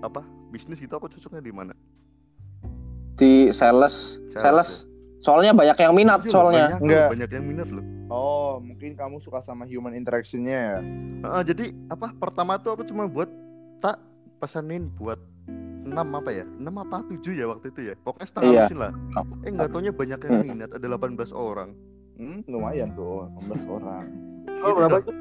apa 0.00 0.24
bisnis 0.48 0.80
gitu 0.80 0.96
aku 0.96 1.06
cocoknya 1.06 1.44
di 1.44 1.52
mana? 1.52 1.76
Di 3.14 3.52
sales 3.52 4.16
Sales, 4.32 4.40
sales. 4.40 4.70
Soalnya 5.20 5.52
banyak 5.52 5.76
yang 5.76 5.92
minat 5.92 6.24
Iya, 6.24 6.32
soalnya. 6.32 6.66
Banyak, 6.66 6.80
Enggak. 6.80 6.96
loh, 6.96 7.12
banyak 7.12 7.30
yang 7.30 7.44
minat 7.44 7.68
loh. 7.68 7.84
oh 8.08 8.52
mungkin 8.58 8.96
kamu 8.96 9.20
suka 9.20 9.38
sama 9.38 9.62
human 9.62 9.92
interactionnya 9.92 10.56
ya 10.56 10.78
Heeh, 11.20 11.42
jadi 11.44 11.64
apa 11.86 12.10
pertama 12.10 12.56
tuh 12.56 12.72
aku 12.72 12.82
cuma 12.82 13.04
buat 13.04 13.28
tak 13.78 14.00
pesanin 14.40 14.88
buat 14.96 15.20
6 15.82 15.92
apa 16.14 16.30
ya? 16.30 16.44
6 16.46 16.74
apa 16.76 16.96
7 17.02 17.32
ya 17.32 17.44
waktu 17.46 17.66
itu 17.68 17.80
ya. 17.82 17.94
Pokoknya 17.98 18.26
setengah 18.26 18.46
Iya. 18.46 18.62
mesin 18.64 18.78
lah. 18.78 18.92
Eh 19.40 19.50
nggak 19.50 19.68
taunya 19.70 19.92
banyak 19.92 20.18
yang 20.20 20.32
Hmm. 20.32 20.46
minat, 20.46 20.70
ada 20.70 20.86
18 20.86 21.30
orang. 21.30 21.70
hmm, 22.14 22.44
lumayan 22.46 22.92
tuh 22.92 23.32
18 23.40 23.64
orang 23.64 24.04
Jual 24.44 24.60
Gitu 24.60 24.76
berapa 24.76 24.96
itu? 24.98 25.12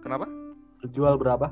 Kenapa? 0.00 0.26
Jual 0.88 1.14
berapa? 1.14 1.46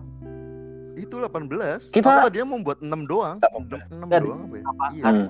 Itu 0.97 1.15
18. 1.17 1.81
Kita- 1.93 2.17
Apa 2.19 2.33
dia 2.33 2.43
mau 2.43 2.57
buat 2.59 2.81
6 2.81 3.05
doang? 3.05 3.37
18. 3.39 3.85
6 3.93 4.09
Ya, 4.09 4.19
doang 4.19 4.41
apa 4.43 4.57
ya? 4.57 4.65
Iya. 4.91 5.05
Hmm. 5.05 5.29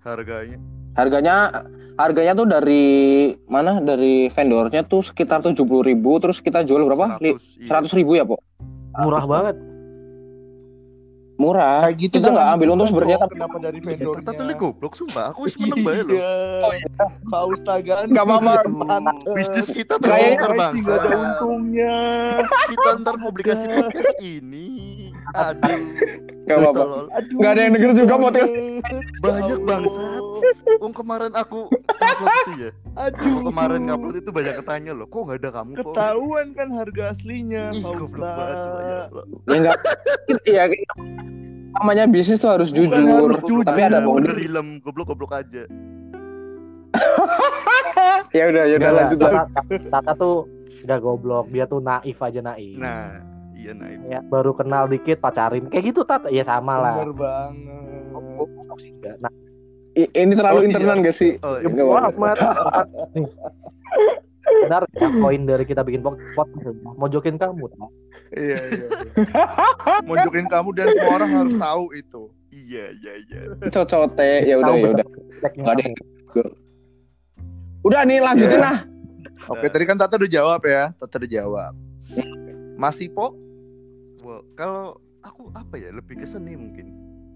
Harganya. 0.00 0.58
Harganya 0.90 1.34
harganya 1.94 2.32
tuh 2.34 2.46
dari 2.48 2.84
mana? 3.46 3.78
Dari 3.78 4.26
vendornya 4.28 4.82
tuh 4.82 5.06
sekitar 5.06 5.38
tujuh 5.40 5.62
puluh 5.62 5.84
ribu. 5.84 6.18
Terus 6.18 6.42
kita 6.42 6.66
jual 6.66 6.82
berapa? 6.82 7.22
100. 7.22 7.38
iya. 7.54 7.68
Seratus 7.68 7.92
ribu 7.94 8.18
ya, 8.18 8.26
Pok? 8.26 8.40
Murah 8.96 9.24
banget. 9.24 9.56
Murah. 11.40 11.88
Kayak 11.88 11.96
gitu 11.98 12.14
Kita 12.20 12.28
nggak 12.28 12.44
jangan 12.44 12.54
ambil 12.54 12.68
untung 12.70 12.88
sebenarnya 12.88 13.18
tapi 13.18 13.32
kenapa 13.34 13.56
dari 13.58 13.78
vendornya 13.80 14.22
Kata 14.22 14.32
tuh 14.36 14.44
goblok 14.54 14.92
sumpah. 14.94 15.24
Aku 15.32 15.40
wis 15.48 15.54
menang 15.56 15.80
bae 15.80 16.00
loh. 16.02 16.12
Iya. 16.12 16.32
Paus 17.26 17.58
Tagan 17.64 18.04
Nggak 18.06 18.24
apa-apa. 18.26 18.52
Bisnis 19.32 19.68
kita 19.70 19.94
Kayaknya- 19.96 20.38
terbongkar 20.38 20.50
bang. 20.54 20.72
nggak 20.78 20.98
ada 21.00 21.16
untungnya. 21.16 21.96
Kita 22.68 22.88
ntar 23.00 23.14
publikasi 23.16 23.64
podcast 23.66 24.14
ini. 24.20 24.89
Aduh. 25.32 25.78
Gak 26.42 26.56
apa-apa. 26.56 26.82
Nggak 27.30 27.50
ada 27.50 27.60
yang 27.60 27.72
denger 27.72 27.90
juga 27.96 28.14
podcast. 28.18 28.52
Banyak 29.20 29.44
Ya. 29.46 29.56
Allah. 29.70 29.78
Wong 30.76 30.92
kemarin 30.92 31.32
aku 31.32 31.70
upload 31.70 32.34
itu 32.48 32.52
ya. 32.58 32.70
Aduh. 32.96 33.22
Aku 33.22 33.46
kemarin 33.46 33.80
ngupload 33.84 34.16
itu 34.18 34.30
banyak 34.30 34.54
ketanya 34.56 34.92
loh. 34.92 35.06
Kok 35.06 35.20
nggak 35.22 35.38
ada 35.38 35.50
kamu 35.52 35.70
kok? 35.70 35.78
Ketahuan 35.84 36.46
kan 36.52 36.68
harga 36.70 37.02
aslinya, 37.10 37.64
goblok 37.76 38.10
banget 38.16 38.56
ya 38.56 38.98
Allah. 39.06 39.24
Ya 39.44 39.54
enggak. 39.56 39.78
Iya. 40.44 40.64
Namanya 41.70 42.04
bisnis 42.04 42.38
tuh 42.38 42.50
harus 42.50 42.68
Bukan 42.68 42.82
jujur. 42.90 43.30
harus 43.30 43.40
jujur. 43.40 43.62
Tapi 43.62 43.80
ada 43.80 44.02
boundaries. 44.02 44.34
gerilem, 44.34 44.68
goblok-goblok 44.80 45.32
aja. 45.36 45.62
Ya 48.30 48.46
udah, 48.46 48.62
ya 48.64 48.74
udah 48.76 48.88
Enggak, 48.88 49.02
lanjut 49.02 49.18
lah. 49.20 49.32
Tata, 49.90 50.12
tuh 50.14 50.36
nggak 50.80 50.98
goblok, 51.00 51.46
dia 51.50 51.66
tuh 51.66 51.78
naif 51.78 52.18
aja 52.20 52.40
naif. 52.40 52.78
Nah, 52.78 53.18
iya 53.60 53.72
nah 53.72 53.86
itu. 53.86 54.04
Ya, 54.06 54.20
baru 54.22 54.52
kenal 54.52 54.88
dikit 54.88 55.20
pacarin. 55.20 55.68
Kayak 55.68 55.84
gitu 55.92 56.00
Tata, 56.02 56.28
ya 56.28 56.40
sama 56.42 56.76
lah. 56.76 56.94
Bener 56.96 57.12
banget. 57.12 57.76
Sih 58.80 58.90
enggak. 58.90 59.16
Nah, 59.20 59.32
I- 59.92 60.08
Ini 60.08 60.32
terlalu 60.32 60.56
Oh, 60.56 60.62
iya. 60.62 60.68
internet 60.70 60.96
gak 61.02 61.16
sih? 61.16 61.32
Oh, 61.40 61.58
ya, 61.58 61.66
iya. 61.66 61.82
Amat. 62.08 62.38
Benar 64.50 64.82
ya, 64.90 65.08
poin 65.14 65.40
dari 65.44 65.62
kita 65.62 65.82
bikin 65.82 66.00
pod- 66.00 66.18
podcast 66.32 66.74
mojokin 66.96 67.36
kamu. 67.36 67.70
Tak? 67.70 67.90
Iya, 68.34 68.58
iya. 68.66 68.86
iya. 68.88 69.44
Mojokin 70.02 70.46
kamu 70.48 70.68
dan 70.74 70.86
semua 70.90 71.12
orang 71.14 71.30
harus 71.30 71.54
tahu 71.54 71.84
itu. 71.92 72.22
Iya, 72.50 72.84
iya, 72.96 73.12
iya. 73.28 73.40
Cocote. 73.68 74.30
Ya 74.42 74.54
udah, 74.58 74.74
ya 74.74 74.88
udah. 74.90 75.06
Nggak 75.54 75.72
ada 75.76 75.82
yang 75.84 75.94
Udah 77.80 78.00
nih 78.04 78.18
lanjutin 78.18 78.58
Iya. 78.58 78.64
lah. 78.64 78.76
Oke, 79.48 79.66
tadi 79.68 79.84
kan 79.84 79.96
Tata 79.96 80.18
udah 80.18 80.30
jawab 80.30 80.60
ya. 80.64 80.92
Tata 80.96 81.14
udah 81.16 81.30
jawab. 81.30 81.72
Masih 82.76 83.08
po? 83.10 83.36
Wow, 84.30 84.46
kalau 84.54 84.94
aku 85.26 85.50
apa 85.58 85.74
ya 85.74 85.90
lebih 85.90 86.22
ke 86.22 86.26
seni 86.30 86.54
mungkin. 86.54 86.86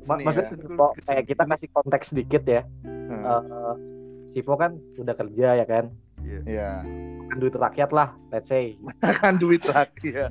Ma- 0.07 0.15
Seni 0.15 0.31
maksudnya 0.31 0.47
ya. 0.95 1.03
kayak 1.03 1.25
kita 1.27 1.43
kasih 1.43 1.69
konteks 1.75 2.07
sedikit 2.15 2.43
ya. 2.47 2.63
Nah, 2.87 3.43
Eh 3.43 3.75
Sipo 4.31 4.55
kan 4.55 4.79
udah 4.95 5.15
kerja 5.15 5.59
ya 5.59 5.67
kan, 5.67 5.91
Iya. 6.23 6.87
kan 7.31 7.37
duit 7.39 7.55
rakyat 7.55 7.91
lah, 7.91 8.15
let's 8.31 8.47
say 8.47 8.79
Kan 9.23 9.43
duit 9.43 9.63
ya. 10.03 10.31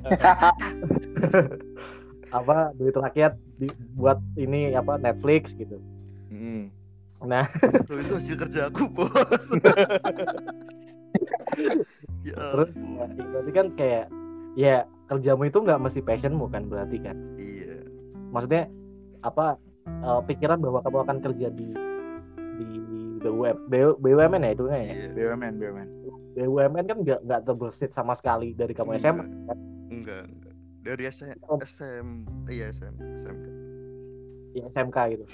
apa 2.32 2.72
duit 2.76 2.96
rakyat 2.96 3.36
di, 3.60 3.68
buat 3.96 4.16
ini 4.36 4.72
apa 4.72 4.96
Netflix 4.96 5.52
gitu. 5.52 5.76
Hmm. 6.32 6.72
Nah, 7.24 7.44
Loh, 7.92 7.98
itu 8.00 8.12
hasil 8.16 8.36
kerja 8.40 8.60
aku, 8.68 8.88
Bos. 8.88 9.08
ya, 12.24 12.36
terus 12.36 12.76
ya, 12.80 13.04
berarti 13.08 13.52
kan 13.52 13.66
kayak 13.76 14.04
ya 14.54 14.74
kerjamu 15.04 15.44
itu 15.44 15.58
nggak 15.58 15.78
mesti 15.78 16.00
passionmu 16.00 16.46
kan 16.48 16.64
berarti 16.64 16.98
kan. 16.98 17.16
Iya. 17.36 17.84
Maksudnya 18.30 18.70
apa 19.20 19.58
eh, 19.84 20.20
pikiran 20.24 20.58
bahwa 20.58 20.80
kamu 20.80 20.98
akan 21.00 21.18
kerja 21.20 21.48
di 21.50 21.68
di 22.54 22.66
BUM, 23.20 23.56
BU- 23.66 23.98
BUMN 23.98 24.42
ya 24.42 24.50
itu 24.52 24.64
kan 24.64 24.78
ya. 24.78 24.86
Iya. 24.86 25.08
BUMN, 25.12 25.54
BUMN. 25.56 25.88
BUMN 26.34 26.84
kan 26.84 26.98
nggak 27.00 27.20
nggak 27.22 27.40
terbersit 27.42 27.90
sama 27.90 28.12
sekali 28.12 28.52
dari 28.52 28.72
kamu 28.72 28.96
SMA. 28.96 29.24
kan? 29.44 29.58
Enggak, 29.86 30.24
enggak. 30.26 30.54
Dari 30.82 31.02
SM, 31.06 31.32
Oh. 31.42 31.56
SM, 31.56 32.06
iya 32.46 32.68
SM, 32.68 32.92
SMK. 33.16 33.46
Ya, 34.52 34.64
SMK 34.68 34.98
gitu. 35.10 35.24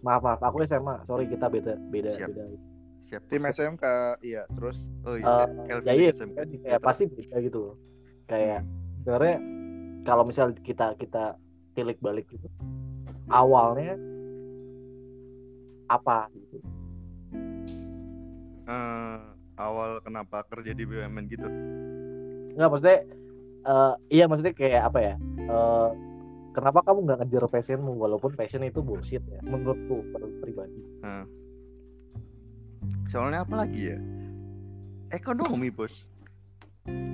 Maaf 0.00 0.22
maaf, 0.22 0.40
aku 0.40 0.64
SMA. 0.64 1.04
Sorry 1.04 1.26
kita 1.26 1.46
beda 1.46 1.76
beda 1.86 2.10
Siap. 2.14 2.28
beda. 2.30 2.44
Siap. 3.06 3.22
Tim 3.28 3.42
SMK, 3.44 3.84
iya. 4.20 4.42
Terus 4.50 4.78
Oh 5.04 5.14
iya, 5.14 5.44
Kelvin 5.66 5.86
ya 5.86 5.92
iya, 5.94 6.10
SMK. 6.10 6.34
kan, 6.34 6.46
kayak 6.58 6.80
pasti 6.80 7.04
beda 7.06 7.36
gitu 7.38 7.58
loh. 7.60 7.74
Kayak 8.26 8.66
sebenarnya 9.02 9.36
kalau 10.02 10.22
misal 10.26 10.50
kita 10.66 10.98
kita 10.98 11.38
tilik 11.78 11.98
balik 12.02 12.26
gitu, 12.30 12.46
awalnya 13.30 13.94
apa 15.86 16.26
gitu? 16.34 16.58
Eh, 18.66 19.18
awal 19.62 20.02
kenapa 20.02 20.42
kerja 20.50 20.74
di 20.74 20.82
BUMN 20.82 21.24
gitu? 21.30 21.46
Nggak 22.58 22.68
maksudnya, 22.70 23.00
eh, 23.62 23.94
iya 24.10 24.24
maksudnya 24.26 24.54
kayak 24.58 24.82
apa 24.90 24.98
ya? 24.98 25.14
Eh, 25.46 25.90
kenapa 26.50 26.82
kamu 26.82 26.98
nggak 27.06 27.18
ngejar 27.22 27.44
passionmu 27.46 27.94
walaupun 27.94 28.34
passion 28.34 28.66
itu 28.66 28.82
bullshit 28.82 29.22
ya 29.30 29.38
menurutku 29.46 30.02
pribadi. 30.42 30.80
Nah. 31.04 31.28
Soalnya 33.12 33.46
apa 33.46 33.54
lagi 33.62 33.94
ya? 33.94 33.98
Ekonomi, 35.14 35.70
Bos. 35.70 35.94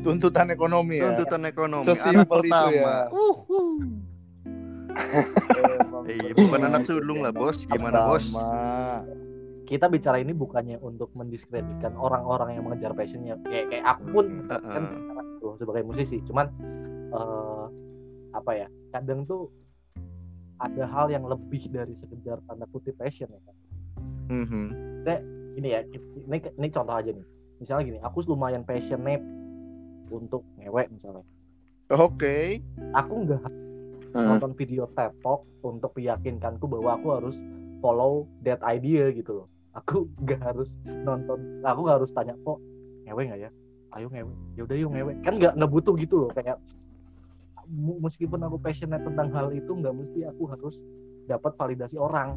Tuntutan 0.02 0.47
ekonomi 0.50 0.99
ya. 0.99 1.14
Tuntutan 1.14 1.42
ekonomi. 1.47 1.87
Sesimpel 1.87 2.11
Anak 2.12 2.26
itu 2.26 2.35
pertama. 2.44 2.71
ya. 2.75 2.97
Uhuh. 3.09 3.73
Eh, 4.92 6.18
bener. 6.18 6.35
bukan 6.37 6.61
anak 6.66 6.82
sulung 6.85 7.21
lah, 7.23 7.32
Bos. 7.32 7.56
Gimana, 7.64 8.11
Bos? 8.11 8.21
Pertama. 8.26 8.47
Kita 9.62 9.88
bicara 9.88 10.21
ini 10.21 10.37
bukannya 10.37 10.76
untuk 10.82 11.14
mendiskreditkan 11.16 11.97
orang-orang 11.97 12.59
yang 12.61 12.64
mengejar 12.66 12.92
passionnya. 12.92 13.40
Kayak 13.47 13.73
kayak 13.73 13.85
aku 13.88 14.04
pun 14.12 14.26
Heeh. 14.50 14.68
kan 14.68 14.82
sekarang 14.85 15.26
tuh 15.40 15.52
sebagai 15.56 15.82
musisi 15.82 16.16
cuman 16.23 16.47
eh, 17.09 17.64
apa 18.32 18.50
ya 18.52 18.66
kadang 18.90 19.25
tuh 19.25 19.49
ada 20.61 20.85
hal 20.87 21.09
yang 21.09 21.25
lebih 21.25 21.66
dari 21.68 21.92
sekedar 21.92 22.38
tanda 22.44 22.64
kutip 22.71 22.94
passion 22.94 23.28
ya 23.28 23.40
kan 23.42 23.56
Mhm. 24.32 24.64
ini 25.59 25.68
ya 25.68 25.80
ini 25.85 26.38
ini 26.40 26.68
contoh 26.71 26.97
aja 26.97 27.12
nih 27.12 27.26
misalnya 27.59 27.82
gini 27.85 27.99
aku 28.00 28.25
lumayan 28.25 28.64
passionate 28.64 29.21
untuk 30.12 30.45
ngewek 30.57 30.92
misalnya 30.92 31.25
Oke. 31.88 32.61
aku 32.92 33.14
nggak 33.25 33.42
Hmm. 34.12 34.28
nonton 34.28 34.52
video 34.52 34.85
TED 34.87 35.09
Talk 35.25 35.40
untuk 35.64 35.97
meyakinkanku 35.97 36.69
bahwa 36.69 37.00
aku 37.00 37.16
harus 37.16 37.40
follow 37.81 38.28
that 38.40 38.61
idea 38.62 39.09
gitu 39.09 39.40
loh 39.40 39.47
aku 39.73 40.04
nggak 40.21 40.37
harus 40.38 40.76
nonton 40.85 41.40
aku 41.64 41.81
nggak 41.81 41.97
harus 41.97 42.12
tanya 42.12 42.37
kok 42.38 42.61
ngewe 43.02 43.23
nggak 43.25 43.40
ya 43.40 43.50
ayo 43.92 44.07
ngewe 44.07 44.28
ya 44.52 44.62
udah 44.62 44.76
yuk 44.76 44.90
ngewe 44.92 45.12
kan 45.25 45.40
nggak 45.40 45.52
nggak 45.57 45.71
butuh 45.71 45.97
gitu 45.97 46.16
loh 46.21 46.31
kayak 46.31 46.61
meskipun 47.99 48.40
aku 48.42 48.61
passionate 48.61 49.00
tentang 49.00 49.33
hal 49.33 49.49
itu 49.49 49.73
nggak 49.73 49.97
mesti 49.97 50.28
aku 50.28 50.45
harus 50.45 50.85
dapat 51.25 51.57
validasi 51.57 51.97
orang 51.97 52.37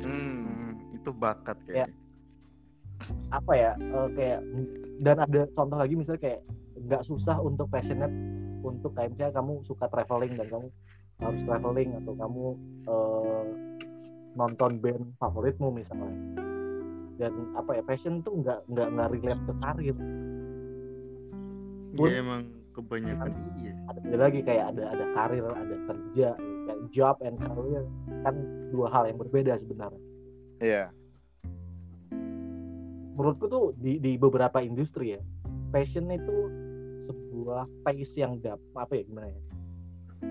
Hmm. 0.00 0.72
Itu 0.94 1.12
bakat 1.12 1.58
Ya. 1.68 1.84
kayaknya. 1.84 1.96
apa 3.28 3.52
ya 3.52 3.72
eh, 3.76 4.08
kayak 4.10 4.40
dan 4.98 5.16
ada 5.20 5.40
contoh 5.52 5.76
lagi 5.76 5.94
misalnya 5.94 6.18
kayak 6.18 6.40
nggak 6.86 7.02
susah 7.02 7.40
untuk 7.42 7.66
passionate 7.72 8.12
untuk 8.62 8.94
kayak 8.94 9.14
misalnya 9.14 9.34
kamu 9.38 9.52
suka 9.62 9.86
traveling 9.86 10.34
dan 10.34 10.46
kamu 10.50 10.68
harus 11.18 11.42
traveling 11.42 11.90
atau 11.98 12.12
kamu 12.14 12.44
eh, 12.86 13.46
nonton 14.38 14.70
band 14.78 15.04
favoritmu 15.18 15.68
misalnya. 15.74 16.14
Dan 17.18 17.32
apa 17.58 17.74
ya 17.74 17.82
passion 17.82 18.22
tuh 18.22 18.38
nggak 18.42 18.70
nggak 18.70 18.88
nggak 18.94 19.08
relate 19.10 19.42
ke 19.42 19.52
karir. 19.58 19.96
Pun- 21.98 22.06
Iya 22.06 22.22
emang 22.22 22.42
kebanyakan 22.78 23.28
iya. 23.58 23.74
ada 23.90 23.98
beda 23.98 24.16
lagi 24.30 24.40
kayak 24.46 24.64
ada 24.70 24.84
ada 24.94 25.06
karir 25.18 25.42
ada 25.50 25.76
kerja 25.90 26.28
kayak 26.38 26.80
job 26.94 27.16
and 27.26 27.38
career. 27.42 27.82
Kan 28.22 28.34
dua 28.70 28.86
hal 28.94 29.10
yang 29.10 29.18
berbeda 29.18 29.58
sebenarnya. 29.58 30.02
Iya. 30.62 30.84
menurutku 33.18 33.50
tuh 33.50 33.74
di 33.74 33.98
di 33.98 34.14
beberapa 34.14 34.62
industri 34.62 35.18
ya 35.18 35.20
passion 35.74 36.06
itu 36.06 36.47
sebuah 37.02 37.64
taste 37.86 38.18
yang 38.20 38.38
dapat 38.42 38.62
apa 38.76 38.92
ya 38.98 39.02
gimana 39.06 39.28
ya 39.30 39.40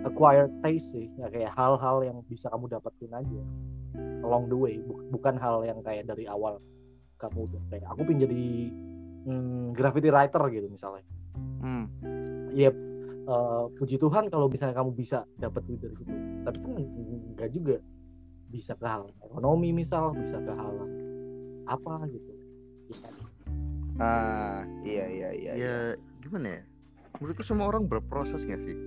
acquired 0.04 0.52
taste 0.64 0.96
sih 1.00 1.08
ya 1.20 1.32
kayak 1.32 1.52
hal-hal 1.56 2.04
yang 2.04 2.18
bisa 2.28 2.52
kamu 2.52 2.68
dapetin 2.68 3.12
aja 3.16 3.42
along 4.24 4.52
the 4.52 4.58
way 4.58 4.76
Bu- 4.84 5.08
bukan 5.16 5.40
hal 5.40 5.64
yang 5.64 5.80
kayak 5.82 6.06
dari 6.08 6.28
awal 6.28 6.60
kamu 7.18 7.48
udah 7.50 7.62
kayak 7.72 7.88
aku 7.88 8.02
pengen 8.06 8.28
jadi 8.28 8.46
hmm, 9.26 9.66
graffiti 9.74 10.10
writer 10.12 10.44
gitu 10.52 10.68
misalnya 10.68 11.06
Hmm. 11.58 11.86
Iya, 12.54 12.70
eh, 13.28 13.64
puji 13.78 13.98
Tuhan 13.98 14.30
kalau 14.30 14.48
misalnya 14.50 14.78
kamu 14.78 14.94
bisa 14.94 15.26
dapat 15.38 15.62
duit 15.66 15.82
dari 15.82 15.96
situ. 15.98 16.14
Tapi 16.46 16.58
kan 16.62 16.74
enggak 17.34 17.50
juga 17.54 17.76
bisa 18.48 18.74
ke 18.78 18.86
hal 18.88 19.12
ekonomi 19.26 19.76
misal, 19.76 20.16
bisa 20.16 20.40
ke 20.40 20.54
hal 20.54 20.74
apa 21.68 21.94
gitu. 22.08 22.32
Ya 22.88 22.98
kan? 23.04 23.14
Ah, 23.98 24.62
iya 24.86 25.06
iya 25.10 25.30
iya. 25.34 25.52
Ya 25.58 25.76
gimana 26.28 26.48
ya? 26.52 26.62
Menurutku 27.18 27.44
semua 27.44 27.66
orang 27.66 27.88
berproses 27.88 28.40
nggak 28.40 28.62
sih? 28.62 28.78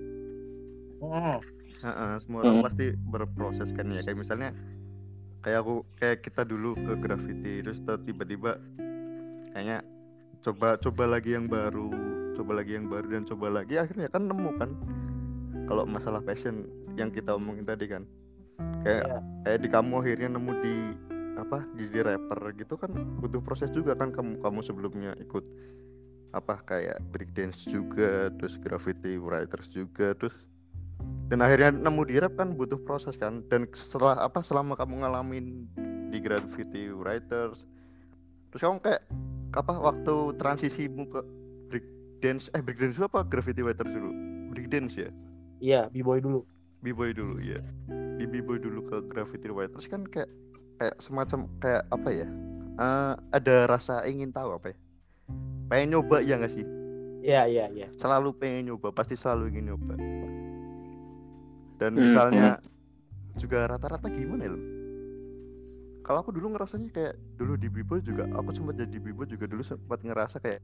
Hmm, 1.01 1.37
Heeh, 1.81 2.13
semua 2.21 2.39
orang 2.41 2.55
Hmm. 2.55 2.65
pasti 2.65 2.85
berproses 3.03 3.69
kan 3.73 3.89
ya. 3.89 4.01
Kayak 4.01 4.19
misalnya 4.19 4.49
kayak 5.41 5.59
aku 5.59 5.75
kayak 5.97 6.17
kita 6.21 6.41
dulu 6.43 6.77
ke 6.77 6.93
graffiti 6.95 7.53
terus 7.59 7.81
ter- 7.81 8.03
tiba-tiba 8.03 8.61
kayaknya 9.49 9.81
coba 10.39 10.77
coba 10.77 11.03
lagi 11.09 11.33
yang 11.33 11.45
baru, 11.45 11.89
coba 12.35 12.51
lagi 12.55 12.71
yang 12.73 12.85
baru 12.85 13.07
dan 13.09 13.25
coba 13.25 13.49
lagi 13.51 13.75
akhirnya 13.75 14.07
kan 14.07 14.23
nemu 14.23 14.49
kan. 14.55 14.69
Kalau 15.65 15.83
masalah 15.83 16.21
passion 16.21 16.67
yang 16.93 17.09
kita 17.09 17.33
omongin 17.33 17.65
tadi 17.65 17.87
kan. 17.87 18.05
kayak 18.81 19.03
Iya. 19.03 19.17
kayak 19.41 19.59
di 19.59 19.69
kamu 19.69 19.93
akhirnya 19.95 20.29
nemu 20.31 20.51
di 20.59 20.75
apa 21.33 21.57
jadi 21.73 21.99
rapper 22.03 22.53
gitu 22.53 22.77
kan 22.77 22.89
butuh 23.17 23.41
proses 23.41 23.69
juga 23.69 23.93
kan 23.93 24.09
kamu 24.09 24.37
kamu 24.37 24.59
sebelumnya 24.61 25.17
ikut 25.17 25.41
apa 26.31 26.63
kayak 26.63 26.97
breakdance 27.11 27.59
juga 27.67 28.31
terus 28.39 28.55
graffiti 28.63 29.19
writers 29.19 29.67
juga 29.75 30.15
terus 30.15 30.35
dan 31.31 31.39
akhirnya 31.39 31.71
nemu 31.71 32.01
di 32.11 32.19
rap 32.19 32.35
kan 32.35 32.59
butuh 32.59 32.75
proses 32.83 33.15
kan. 33.15 33.39
Dan 33.47 33.63
setelah 33.71 34.19
apa 34.19 34.43
selama 34.43 34.75
kamu 34.75 34.99
ngalamin 34.99 35.63
di 36.11 36.19
graffiti 36.19 36.91
writers 36.91 37.55
terus 38.51 38.61
kamu 38.67 38.83
kayak 38.83 39.01
apa 39.55 39.73
waktu 39.79 40.35
transisimu 40.35 41.07
ke 41.07 41.19
breakdance 41.71 42.51
eh 42.51 42.59
breakdance 42.59 42.99
dulu 42.99 43.07
apa? 43.15 43.21
Graffiti 43.31 43.63
writers 43.63 43.87
dulu? 43.87 44.11
Breakdance 44.51 44.93
ya? 44.99 45.09
Iya, 45.63 45.81
b-boy 45.93 46.19
dulu. 46.19 46.43
b-boy 46.81 47.13
dulu 47.13 47.37
ya 47.37 47.61
di 48.17 48.25
b-boy 48.25 48.57
dulu 48.57 48.81
ke 48.89 49.05
graffiti 49.05 49.53
writers 49.53 49.85
kan 49.85 50.01
kayak 50.09 50.27
kayak 50.81 50.97
semacam 50.97 51.45
kayak 51.61 51.85
apa 51.93 52.09
ya? 52.09 52.27
Eh, 52.81 53.13
ada 53.37 53.55
rasa 53.69 54.01
ingin 54.09 54.33
tahu 54.33 54.57
apa 54.57 54.73
ya 54.73 54.77
pengen 55.71 55.89
nyoba 55.95 56.17
ya 56.27 56.35
nggak 56.39 56.53
sih? 56.57 56.67
Iya, 57.23 57.41
iya, 57.47 57.65
iya. 57.75 57.87
selalu 57.99 58.29
pengen 58.39 58.63
nyoba 58.67 58.89
pasti 58.97 59.15
selalu 59.15 59.43
ingin 59.55 59.65
nyoba. 59.71 59.95
Dan 61.79 61.91
Hmm, 61.95 62.21
misalnya 62.21 62.61
juga 63.37 63.67
rata-rata 63.69 64.07
gimana 64.11 64.43
ya 64.47 64.51
lo 64.55 64.61
kalau 66.05 66.21
aku 66.25 66.31
dulu 66.33 66.53
ngerasanya 66.57 66.89
kayak 66.93 67.15
dulu 67.37 67.53
di 67.57 67.67
b-boy 67.69 68.01
juga 68.05 68.25
aku 68.37 68.49
sempat 68.53 68.75
jadi 68.81 68.97
b-boy 69.01 69.25
juga 69.29 69.45
dulu 69.49 69.61
sempat 69.65 70.01
ngerasa 70.01 70.37
kayak 70.41 70.61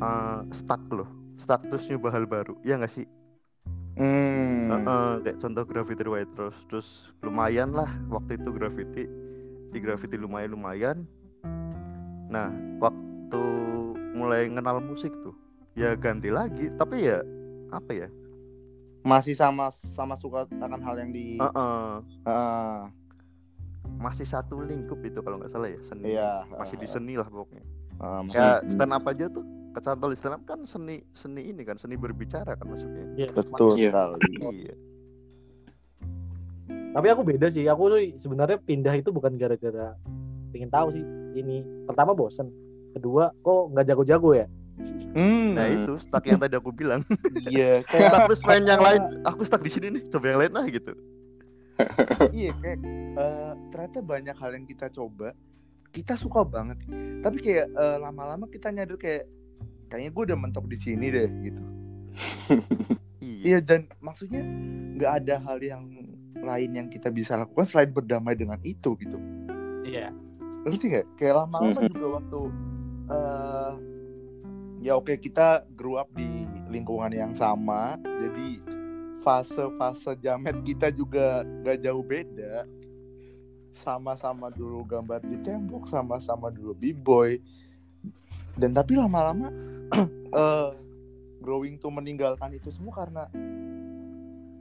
eh, 0.00 0.40
stuck 0.54 0.82
loh 0.94 1.08
stuck 1.42 1.60
terus 1.68 1.84
nyoba 1.90 2.08
hal 2.14 2.24
baru 2.30 2.54
ya 2.62 2.78
nggak 2.78 2.92
sih? 2.94 3.06
Hmm. 3.96 4.88
Heeh, 4.88 5.10
kayak 5.22 5.38
contoh 5.44 5.64
graffiti 5.68 6.04
white 6.08 6.32
terus 6.36 6.56
terus 6.68 6.88
lumayan 7.20 7.70
lah 7.76 7.90
waktu 8.08 8.40
itu 8.40 8.48
graffiti 8.56 9.04
di 9.72 9.78
graffiti 9.84 10.16
lumayan 10.16 10.52
lumayan 10.56 10.98
nah 12.28 12.48
waktu 12.80 13.44
mulai 14.24 14.48
kenal 14.48 14.78
musik 14.80 15.12
tuh 15.20 15.34
ya 15.74 15.92
ganti 15.94 16.28
lagi 16.28 16.72
tapi 16.74 17.04
ya 17.04 17.20
apa 17.70 17.92
ya 17.94 18.08
Masih 19.02 19.36
sama 19.36 19.68
sama 19.92 20.16
suka 20.16 20.48
akan 20.50 20.80
hal 20.80 20.96
yang 20.96 21.12
di 21.12 21.36
Heeh, 21.36 21.88
Ah, 22.24 22.88
masih 23.94 24.24
satu 24.24 24.58
lingkup 24.58 24.96
itu 25.00 25.20
kalau 25.20 25.36
nggak 25.36 25.50
salah 25.50 25.68
ya 25.68 25.80
seni 25.82 26.04
iya. 26.10 26.48
masih 26.50 26.76
di 26.76 26.86
seni 26.86 27.14
lah 27.14 27.26
pokoknya 27.26 27.60
ah, 27.98 28.20
masih- 28.20 28.34
ya 28.34 28.48
stand 28.64 28.92
up 28.92 29.04
aja 29.04 29.28
tuh 29.28 29.44
kecantol 29.70 30.08
di 30.08 30.16
stand 30.16 30.34
up 30.34 30.42
kan 30.44 30.64
seni 30.64 31.04
seni 31.12 31.42
ini 31.44 31.62
kan 31.62 31.76
seni 31.76 31.94
berbicara 31.94 32.54
kan 32.54 32.64
masuknya 32.64 33.04
Iya. 33.14 33.28
betul 33.30 33.76
Iya. 33.76 33.90
sekali. 33.90 34.18
iya 34.56 34.74
Tapi 36.94 37.10
aku 37.10 37.26
beda 37.26 37.50
sih. 37.50 37.66
Aku 37.66 37.90
tuh 37.90 37.98
sebenarnya 38.16 38.54
pindah 38.56 38.94
itu 38.94 39.10
bukan 39.10 39.34
gara-gara 39.34 39.98
pengen 40.48 40.70
tahu 40.70 40.94
sih. 40.94 41.02
Ini 41.34 41.56
pertama 41.84 42.14
bosen. 42.14 42.46
Kedua, 42.94 43.34
kok 43.42 43.62
nggak 43.74 43.86
jago-jago 43.90 44.30
ya? 44.38 44.46
Hmm. 45.14 45.54
nah 45.54 45.70
itu 45.70 46.02
stuck 46.02 46.26
yang 46.26 46.38
tadi 46.42 46.58
aku 46.58 46.74
bilang. 46.74 47.06
Iya, 47.46 47.86
kayak 47.86 48.08
stuck 48.10 48.22
terus 48.30 48.42
main 48.42 48.64
yang 48.66 48.82
lain. 48.82 49.02
Aku 49.30 49.46
stuck 49.46 49.62
di 49.62 49.70
sini 49.70 49.86
nih 49.94 50.02
coba 50.10 50.34
yang 50.34 50.38
lain 50.42 50.52
lah 50.52 50.66
gitu. 50.66 50.92
Iya 52.34 52.50
kayak 52.58 52.78
eh, 53.18 53.52
ternyata 53.70 53.98
banyak 54.02 54.36
hal 54.38 54.50
yang 54.54 54.66
kita 54.66 54.90
coba. 54.90 55.34
Kita 55.94 56.18
suka 56.18 56.42
banget. 56.42 56.82
Tapi 57.22 57.38
kayak 57.38 57.66
eh, 57.70 57.96
lama-lama 58.02 58.50
kita 58.50 58.74
nyadar 58.74 58.98
kayak 58.98 59.30
kayaknya 59.86 60.10
gue 60.10 60.22
udah 60.34 60.38
mentok 60.38 60.66
di 60.66 60.78
sini 60.82 61.06
deh 61.10 61.30
gitu. 61.42 61.62
Iya. 63.24 63.40
Iya 63.40 63.58
dan 63.64 63.88
maksudnya 64.04 64.44
nggak 65.00 65.12
ada 65.24 65.40
hal 65.48 65.56
yang 65.64 65.88
lain 66.44 66.70
yang 66.76 66.88
kita 66.92 67.08
bisa 67.08 67.40
lakukan 67.40 67.64
selain 67.64 67.88
berdamai 67.88 68.36
dengan 68.36 68.60
itu 68.60 68.92
gitu. 69.00 69.16
Iya. 69.80 70.12
ngerti 70.68 70.84
nggak? 70.92 71.06
Kayak 71.16 71.34
lama-lama 71.44 71.88
juga 71.88 72.20
waktu 72.20 72.40
eh 73.10 73.72
ya 74.84 75.00
oke 75.00 75.16
kita 75.16 75.64
grew 75.72 75.96
up 75.96 76.08
di 76.12 76.44
lingkungan 76.68 77.12
yang 77.12 77.32
sama 77.32 77.96
jadi 78.04 78.60
fase-fase 79.24 80.12
jamet 80.20 80.60
kita 80.60 80.92
juga 80.92 81.40
gak 81.64 81.80
jauh 81.80 82.04
beda 82.04 82.68
sama-sama 83.80 84.52
dulu 84.52 84.84
gambar 84.84 85.24
di 85.24 85.40
tembok 85.40 85.88
sama-sama 85.88 86.52
dulu 86.52 86.76
b-boy 86.76 87.40
dan 88.60 88.76
tapi 88.76 88.96
lama-lama 89.00 89.48
eh 90.36 90.70
growing 91.40 91.76
tuh 91.76 91.92
meninggalkan 91.92 92.56
itu 92.56 92.72
semua 92.72 93.04
karena 93.04 93.24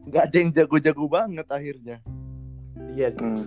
nggak 0.03 0.23
ada 0.27 0.35
yang 0.35 0.51
jago-jago 0.51 1.07
banget 1.07 1.47
akhirnya 1.47 2.03
Iya 2.93 3.07
sih. 3.15 3.21
Hmm. 3.23 3.45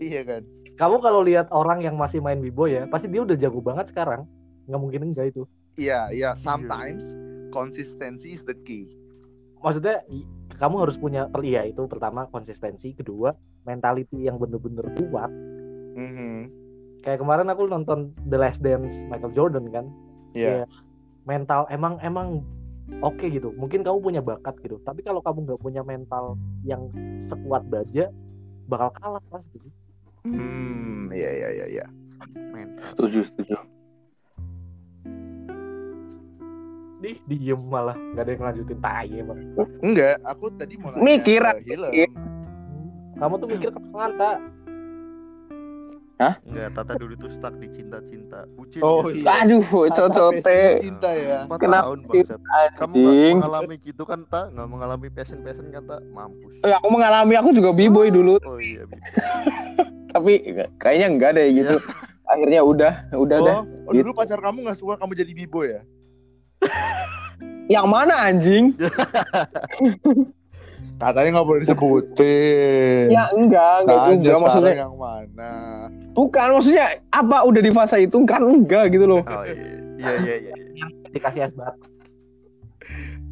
iya 0.00 0.20
kan 0.24 0.42
Kamu 0.80 1.04
kalau 1.04 1.20
lihat 1.20 1.52
orang 1.52 1.84
yang 1.84 1.94
masih 2.00 2.24
main 2.24 2.40
b-boy 2.40 2.72
ya, 2.74 2.82
pasti 2.88 3.06
dia 3.06 3.22
udah 3.22 3.36
jago 3.36 3.60
banget 3.60 3.92
sekarang. 3.92 4.24
Nggak 4.66 4.80
mungkin 4.80 5.00
enggak 5.12 5.34
itu. 5.34 5.44
iya 5.80 6.12
iya 6.12 6.36
sometimes 6.36 7.00
consistency 7.48 8.36
is 8.36 8.44
the 8.44 8.52
key 8.68 8.92
Maksudnya 9.62 10.02
kamu 10.58 10.84
harus 10.84 10.98
punya 10.98 11.30
iya 11.46 11.62
itu 11.64 11.86
pertama 11.86 12.26
konsistensi, 12.28 12.92
kedua 12.92 13.30
mentality 13.62 14.26
yang 14.26 14.36
bener-bener 14.42 14.90
kuat. 14.98 15.30
Mhm. 15.94 16.50
Kayak 17.02 17.22
kemarin 17.22 17.46
aku 17.50 17.62
nonton 17.70 18.10
The 18.26 18.38
Last 18.38 18.58
Dance 18.58 19.06
Michael 19.06 19.34
Jordan 19.34 19.70
kan. 19.70 19.86
Iya. 20.34 20.66
Iya. 20.66 20.66
Mental 21.22 21.70
emang 21.70 22.02
emang 22.02 22.42
oke 23.06 23.22
gitu. 23.22 23.54
Mungkin 23.54 23.86
kamu 23.86 23.98
punya 24.02 24.22
bakat 24.22 24.58
gitu. 24.66 24.82
Tapi 24.82 25.06
kalau 25.06 25.22
kamu 25.22 25.46
nggak 25.46 25.62
punya 25.62 25.82
mental 25.86 26.34
yang 26.66 26.90
sekuat 27.22 27.62
baja, 27.70 28.10
bakal 28.66 28.90
kalah 28.98 29.22
pasti. 29.30 29.62
Hmm, 30.22 31.10
iya 31.10 31.30
iya 31.32 31.48
iya 31.52 31.66
iya. 31.68 31.84
Setuju, 32.94 33.26
setuju. 33.26 33.54
Ih, 37.02 37.18
diem 37.26 37.58
malah 37.58 37.98
nggak 37.98 38.22
ada 38.22 38.30
yang 38.30 38.42
lanjutin 38.46 38.78
tai 38.78 39.10
emang. 39.10 39.38
Enggak, 39.82 40.22
aku 40.22 40.54
tadi 40.54 40.78
mau 40.78 40.94
nanya 40.94 41.02
Mikir, 41.02 41.42
mikir. 41.42 41.78
Kamu 43.18 43.34
tuh 43.36 43.48
mikir 43.50 43.68
ke 43.68 43.80
mana, 43.90 44.14
tak? 44.14 44.36
Enggak, 46.46 46.70
Tata 46.70 46.94
dulu 46.94 47.18
tuh 47.18 47.34
stuck 47.34 47.58
di 47.58 47.66
cinta-cinta 47.68 48.46
Bucin 48.54 48.78
Oh, 48.78 49.02
gitu. 49.04 49.26
iya. 49.26 49.42
Aduh, 49.42 49.66
cocote. 49.90 50.78
cinta 50.78 51.10
ya. 51.10 51.38
Empat 51.42 51.58
Kenapa 51.58 51.90
tahun 51.90 51.98
sih? 51.98 52.22
bangsat 52.22 52.40
Kamu 52.78 52.94
Anjing. 52.94 53.34
mengalami 53.34 53.74
gitu 53.82 54.02
kan, 54.06 54.20
Tak? 54.24 54.44
Nggak 54.54 54.68
mengalami 54.70 55.06
passion-passion 55.10 55.66
kan, 55.74 55.82
Tak? 55.82 56.00
Mampus 56.08 56.54
Eh, 56.62 56.70
aku 56.70 56.86
mengalami 56.86 57.34
aku 57.34 57.50
juga 57.50 57.74
b-boy 57.74 58.08
dulu, 58.08 58.38
Oh 58.38 58.62
iya, 58.62 58.86
Bi. 58.86 58.94
tapi 60.12 60.32
kayaknya 60.76 61.08
enggak 61.08 61.30
deh 61.40 61.48
gitu. 61.56 61.76
Akhirnya 62.28 62.60
udah, 62.64 62.92
udah 63.12 63.38
dah. 63.42 63.56
Oh, 63.64 63.90
oh, 63.90 63.92
dulu 63.92 64.12
pacar 64.16 64.40
kamu 64.40 64.64
nggak 64.64 64.78
suka 64.78 64.94
kamu 65.00 65.12
jadi 65.16 65.32
bibo 65.32 65.64
ya? 65.64 65.80
Yang 67.66 67.86
mana 67.88 68.14
anjing? 68.28 68.64
Katanya 71.02 71.28
nggak 71.34 71.48
boleh 71.48 71.60
disebutin. 71.66 73.10
Ya 73.10 73.26
enggak, 73.34 73.74
enggak 73.82 73.98
Tanya 74.06 74.16
juga 74.22 74.38
maksudnya. 74.38 74.74
yang 74.86 74.94
mana? 74.94 75.52
Bukan 76.14 76.46
maksudnya 76.54 76.86
apa 77.10 77.36
udah 77.42 77.62
di 77.64 77.72
fase 77.74 78.06
itu 78.06 78.16
kan 78.22 78.42
enggak 78.44 78.94
gitu 78.94 79.10
loh. 79.10 79.22
Oh 79.26 79.42
iya, 79.42 79.54
iya, 79.98 80.14
iya, 80.22 80.34
iya. 80.46 80.54
iya. 80.54 80.86
Dikasih 81.10 81.42
es 81.42 81.54
batu. 81.58 81.90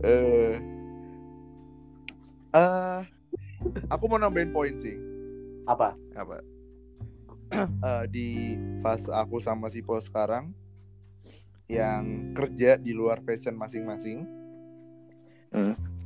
Eh, 0.00 0.56
eh, 2.58 2.98
aku 3.86 4.04
mau 4.10 4.18
nambahin 4.18 4.50
poin 4.50 4.74
sih. 4.82 4.98
Apa? 5.70 5.94
Apa? 6.18 6.42
Eh, 7.82 8.04
di 8.08 8.28
fase 8.78 9.10
aku 9.10 9.42
sama 9.42 9.66
si 9.66 9.82
Paul 9.82 9.98
sekarang 10.00 10.54
yang 11.66 12.34
kerja 12.34 12.78
di 12.78 12.94
luar 12.94 13.22
passion 13.22 13.54
masing-masing. 13.54 14.26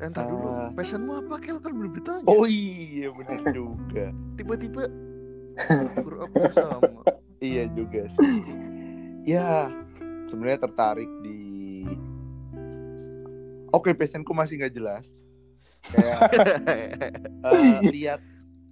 Entar 0.01 0.25
dulu, 0.27 0.49
Ah. 0.49 0.69
passionmu 0.73 1.13
apa? 1.21 1.37
Kel 1.41 1.61
kan 1.61 1.73
belum 1.73 1.93
ditanya. 2.01 2.25
Oh 2.25 2.45
iya 2.49 3.13
benar 3.13 3.41
juga. 3.53 4.09
Tiba-tiba 4.41 4.83
bersama. 6.33 7.05
Iya 7.39 7.69
juga 7.73 8.09
sih. 8.09 8.41
Ya, 9.25 9.69
sebenarnya 10.29 10.65
tertarik 10.65 11.09
di 11.21 11.41
Oke, 13.75 13.91
passionku 13.91 14.31
masih 14.33 14.55
nggak 14.63 14.75
jelas. 14.75 15.05
Kayak 15.93 16.21
eh, 17.53 17.79
lihat 17.91 18.21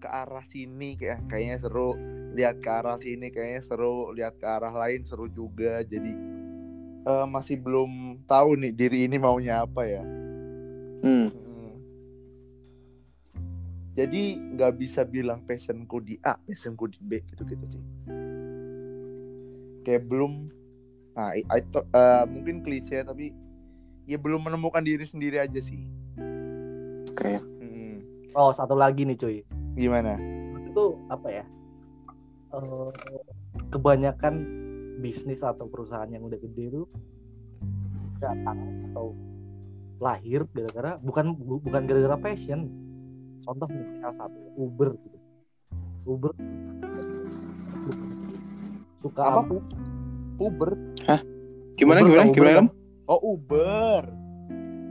ke 0.02 0.10
arah 0.10 0.42
sini 0.50 0.98
kayak 0.98 1.30
kayaknya 1.30 1.62
seru, 1.62 1.94
lihat 2.34 2.58
ke 2.58 2.66
arah 2.66 2.98
sini 2.98 3.30
kayaknya 3.30 3.62
seru, 3.62 4.10
lihat 4.10 4.34
ke 4.42 4.46
arah 4.50 4.74
lain 4.74 5.06
seru 5.06 5.30
juga. 5.30 5.86
Jadi 5.86 6.10
eh, 7.06 7.26
masih 7.30 7.62
belum 7.62 8.22
tahu 8.26 8.58
nih 8.58 8.72
diri 8.74 9.06
ini 9.06 9.22
maunya 9.22 9.62
apa 9.62 9.86
ya. 9.86 10.02
Hmm. 11.06 11.30
Hmm. 11.30 11.74
Jadi 13.94 14.22
nggak 14.58 14.72
bisa 14.74 15.06
bilang 15.06 15.46
passionku 15.46 16.02
di 16.02 16.18
A, 16.26 16.34
passionku 16.34 16.90
di 16.90 16.98
B 16.98 17.22
gitu-gitu 17.30 17.66
sih. 17.70 17.84
Kayak 19.82 20.06
belum, 20.06 20.50
nah, 21.14 21.34
I, 21.34 21.42
I 21.46 21.60
thought- 21.70 21.90
eh, 21.90 22.24
mungkin 22.26 22.62
klise 22.62 23.02
tapi 23.06 23.34
ya 24.06 24.18
belum 24.18 24.46
menemukan 24.46 24.82
diri 24.82 25.06
sendiri 25.06 25.38
aja 25.38 25.60
sih. 25.62 25.82
Oke. 27.12 27.38
Hmm. 27.60 28.00
Oh, 28.32 28.50
satu 28.54 28.72
lagi 28.72 29.04
nih 29.04 29.18
cuy. 29.18 29.38
Gimana? 29.72 30.14
itu 30.62 30.84
apa 31.12 31.28
ya 31.28 31.44
eh, 32.56 32.90
kebanyakan 33.68 34.34
bisnis 35.00 35.44
atau 35.44 35.68
perusahaan 35.68 36.08
yang 36.08 36.24
udah 36.24 36.40
gede 36.40 36.72
itu 36.72 36.82
datang 38.16 38.56
atau 38.88 39.12
lahir 40.00 40.48
gara-gara 40.56 40.96
bukan 41.04 41.36
bu- 41.36 41.60
bukan 41.60 41.84
gara-gara 41.84 42.16
passion 42.16 42.72
contoh 43.44 43.68
salah 44.00 44.16
satu 44.16 44.38
Uber 44.56 44.96
gitu 44.96 45.18
Uber 46.08 46.32
suka 49.02 49.22
Apa? 49.22 49.58
Uber? 50.38 50.70
Gimana 51.76 52.00
Uber 52.00 52.08
gimana 52.08 52.24
Uber 52.24 52.34
gimana? 52.34 52.54
kan? 52.54 52.66
Lam? 52.66 52.68
Oh 53.10 53.20
Uber. 53.34 54.02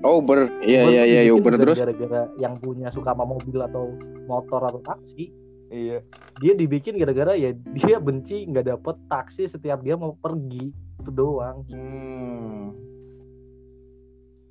Oh, 0.01 0.17
Uber. 0.17 0.49
Iya 0.59 0.81
iya 0.87 1.03
iya 1.05 1.21
ya, 1.21 1.29
dibikin 1.29 1.37
Uber 1.37 1.53
terus. 1.55 1.77
gara-gara 1.77 2.21
yang 2.35 2.57
punya 2.57 2.89
suka 2.89 3.13
sama 3.13 3.23
mobil 3.23 3.57
atau 3.61 3.93
motor 4.25 4.61
atau 4.63 4.81
taksi 4.81 5.29
Iya. 5.71 6.03
dia 6.37 6.51
dibikin 6.51 6.99
gara-gara 6.99 7.31
ya 7.31 7.55
dia 7.71 7.95
benci 7.95 8.43
nggak 8.43 8.67
dapet 8.67 8.95
taksi 9.07 9.47
setiap 9.47 9.79
dia 9.79 9.95
mau 9.95 10.11
pergi 10.13 10.67
itu 10.99 11.09
doang 11.09 11.63
Hmm. 11.71 12.75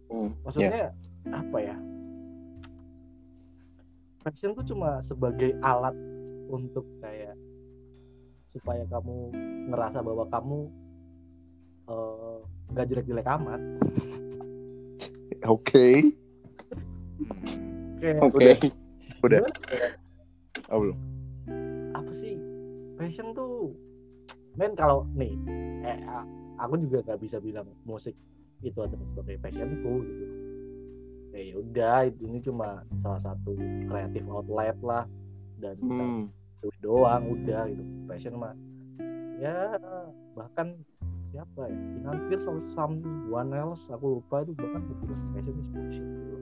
Hmm, 0.09 0.31
maksudnya 0.41 0.97
apa 1.29 1.59
ya 1.61 1.77
passion 4.21 4.53
tuh 4.53 4.65
cuma 4.65 5.01
sebagai 5.01 5.61
alat 5.61 5.93
untuk 6.49 6.89
kayak 6.99 7.37
supaya 8.47 8.89
kamu 8.89 9.29
ngerasa 9.69 10.01
bahwa 10.01 10.25
kamu 10.27 10.59
eh, 11.85 12.39
nggak 12.71 12.87
jelek-jelek 12.87 13.29
amat 13.29 13.61
Oke. 15.47 16.03
Oke. 18.21 18.57
udah 19.21 19.45
ya, 19.45 19.89
Oh, 20.73 20.81
belum. 20.81 20.97
apa 21.93 22.13
sih 22.17 22.41
passion 22.97 23.37
tuh 23.37 23.77
men 24.57 24.73
kalau 24.73 25.05
nih 25.13 25.37
eh, 25.85 25.99
aku 26.57 26.81
juga 26.81 27.05
nggak 27.05 27.21
bisa 27.21 27.37
bilang 27.37 27.69
musik 27.85 28.17
itu 28.65 28.77
adalah 28.81 29.05
sebagai 29.09 29.37
passionku 29.41 30.05
gitu 30.05 30.27
Eh, 31.31 31.55
ya 31.55 31.63
udah 31.63 32.11
ini 32.11 32.43
cuma 32.43 32.83
salah 32.99 33.23
satu 33.23 33.55
kreatif 33.87 34.27
outlet 34.27 34.75
lah 34.83 35.07
dan 35.63 35.79
Hmm. 35.79 36.27
doang 36.83 37.23
udah 37.31 37.71
gitu 37.71 37.83
passion 38.11 38.35
mah 38.35 38.53
ya 39.39 39.79
bahkan 40.35 40.75
siapa 41.31 41.63
ya 41.71 41.79
Inan 42.03 42.19
Pierce 42.27 42.47
atau 42.47 42.59
someone 42.61 43.55
else 43.55 43.87
aku 43.89 44.19
lupa 44.19 44.43
itu 44.43 44.53
bahkan 44.59 44.83
bilang 44.83 45.23
passion 45.31 45.55
is 45.55 45.69
bullshit 45.71 46.03
gitu. 46.05 46.37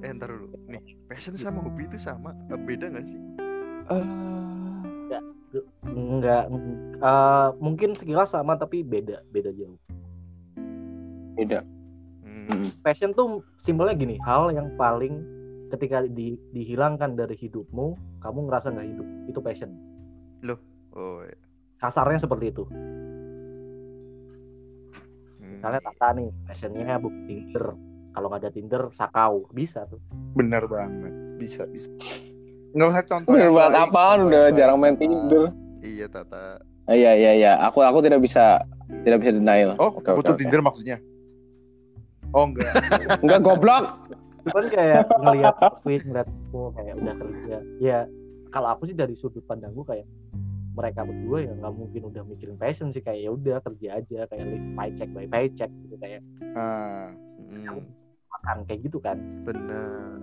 Eh 0.00 0.10
ntar 0.16 0.28
dulu. 0.32 0.46
Nih, 0.66 0.82
passion 1.06 1.36
sama 1.36 1.60
hobi 1.60 1.84
itu 1.84 2.00
sama. 2.00 2.32
Eh, 2.48 2.56
Beda 2.56 2.88
gak 2.88 3.04
sih? 3.04 3.20
enggak 5.82 6.46
eh, 7.02 7.48
mungkin 7.58 7.98
sekilas 7.98 8.30
sama 8.30 8.54
tapi 8.54 8.86
beda 8.86 9.18
beda 9.34 9.50
jauh 9.50 9.74
Beda. 11.34 11.64
Hmm. 12.22 12.70
Passion 12.86 13.10
tuh 13.10 13.42
simpelnya 13.58 13.96
gini 13.96 14.14
hal 14.22 14.54
yang 14.54 14.70
paling 14.78 15.24
ketika 15.74 16.06
di- 16.06 16.38
dihilangkan 16.52 17.18
dari 17.18 17.34
hidupmu 17.34 17.98
kamu 18.22 18.38
ngerasa 18.46 18.70
nggak 18.70 18.88
hidup 18.94 19.06
itu 19.26 19.40
passion 19.42 19.70
Oh, 20.90 21.22
iya. 21.22 21.38
kasarnya 21.78 22.18
seperti 22.18 22.50
itu. 22.50 22.66
Misalnya 25.60 25.84
Tata 25.84 26.16
nih 26.16 26.28
passionnya 26.48 26.96
book 26.96 27.12
Tinder 27.28 27.76
kalau 28.16 28.26
nggak 28.32 28.40
ada 28.48 28.50
Tinder 28.50 28.82
sakau 28.96 29.44
bisa 29.52 29.84
tuh 29.84 30.00
Bener 30.34 30.62
banget. 30.70 31.12
Bisa, 31.36 31.66
bisa. 31.66 31.90
Nggak 32.70 32.88
usah 32.94 33.04
contoh. 33.06 33.30
Bener 33.34 33.50
banget 33.50 33.74
apaan 33.82 34.18
udah 34.30 34.42
jarang 34.54 34.78
main. 34.78 34.94
Tinder. 34.94 35.50
Iya, 35.82 36.06
Tata. 36.06 36.62
Iya 36.90 37.12
iya 37.18 37.32
iya. 37.34 37.52
Aku 37.66 37.82
aku 37.82 37.98
tidak 38.02 38.22
bisa 38.22 38.62
tidak 39.02 39.22
bisa 39.22 39.32
denial. 39.34 39.74
Oh, 39.78 39.90
oke, 39.90 40.06
butuh 40.06 40.34
oke. 40.34 40.40
Tinder 40.40 40.60
maksudnya? 40.62 40.96
Oh, 42.30 42.46
enggak. 42.46 42.74
Enggak 43.26 43.40
goblok. 43.42 43.86
cuman 44.40 44.72
kayak 44.72 45.04
ngelihat 45.20 45.54
tweet 45.84 46.00
ngeliat 46.08 46.28
oh, 46.56 46.72
kayak 46.72 46.96
udah 46.96 47.12
kerja 47.12 47.60
ya 47.76 48.08
kalau 48.48 48.72
aku 48.72 48.88
sih 48.88 48.96
dari 48.96 49.12
sudut 49.12 49.44
pandangku 49.44 49.84
kayak 49.84 50.08
mereka 50.70 51.02
berdua 51.02 51.38
ya 51.40 51.52
nggak 51.52 51.72
mungkin 51.72 52.02
udah 52.06 52.22
mikirin 52.24 52.56
passion 52.56 52.88
sih 52.88 53.00
kayak 53.00 53.20
ya 53.20 53.30
udah 53.30 53.56
kerja 53.60 53.88
aja 53.96 54.20
kayak 54.24 54.44
live 54.46 54.68
paycheck 54.72 55.10
by 55.10 55.26
paycheck 55.26 55.70
gitu 55.80 55.96
kayak 55.96 56.20
Ah, 56.52 57.10
Hmm. 57.40 57.50
bisa 57.50 57.70
makan 58.28 58.56
kayak 58.64 58.80
gitu 58.82 58.98
kan 58.98 59.18
Benar. 59.42 60.22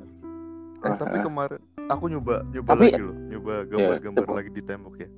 Eh, 0.77 0.93
tapi 0.95 1.17
kemarin 1.19 1.59
aku 1.87 2.05
nyoba 2.07 2.45
nyoba 2.47 2.69
Tapi- 2.69 2.87
lagi 2.87 3.01
loh, 3.01 3.15
nyoba 3.27 3.53
gambar-gambar 3.65 4.27
lagi 4.31 4.51
di 4.51 4.61
tembok 4.61 4.95
ya. 4.97 5.09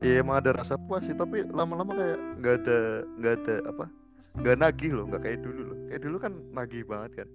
Iya 0.00 0.14
emang 0.18 0.40
ada 0.40 0.50
rasa 0.56 0.80
puas 0.80 1.04
sih, 1.04 1.12
tapi 1.12 1.44
lama-lama 1.44 1.92
kayak 1.92 2.18
nggak 2.40 2.54
ada 2.58 2.78
nggak 3.14 3.34
ada 3.36 3.54
apa 3.68 3.84
nggak 4.32 4.56
nagih 4.56 4.90
loh, 4.90 5.04
nggak 5.06 5.22
kayak 5.22 5.38
dulu 5.38 5.60
loh. 5.62 5.76
Kayak 5.84 6.00
dulu 6.00 6.16
kan 6.18 6.32
nagih 6.50 6.82
banget 6.84 7.10
kan. 7.12 7.28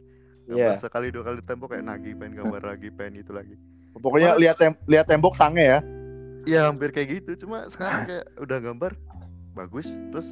Gambar 0.45 0.57
Iya. 0.73 0.81
sekali 0.81 1.07
dua 1.09 1.23
kali 1.23 1.35
di 1.37 1.45
tembok 1.45 1.67
kayak 1.69 1.85
nagih, 1.85 2.13
pengen 2.15 2.33
gambar 2.35 2.61
lagi, 2.65 2.87
pengen 2.89 3.15
itu 3.21 3.31
lagi. 3.31 3.55
pokoknya 3.95 4.35
lihat 4.35 4.55
tem 4.57 4.73
lihat 4.85 5.05
tembok 5.05 5.37
sange 5.37 5.63
ya. 5.63 5.79
Ya 6.45 6.69
hampir 6.69 6.93
kayak 6.93 7.21
gitu, 7.21 7.45
cuma 7.45 7.65
sekarang 7.67 8.05
kayak 8.05 8.25
udah 8.37 8.57
gambar 8.61 8.91
bagus, 9.53 9.89
terus 10.13 10.27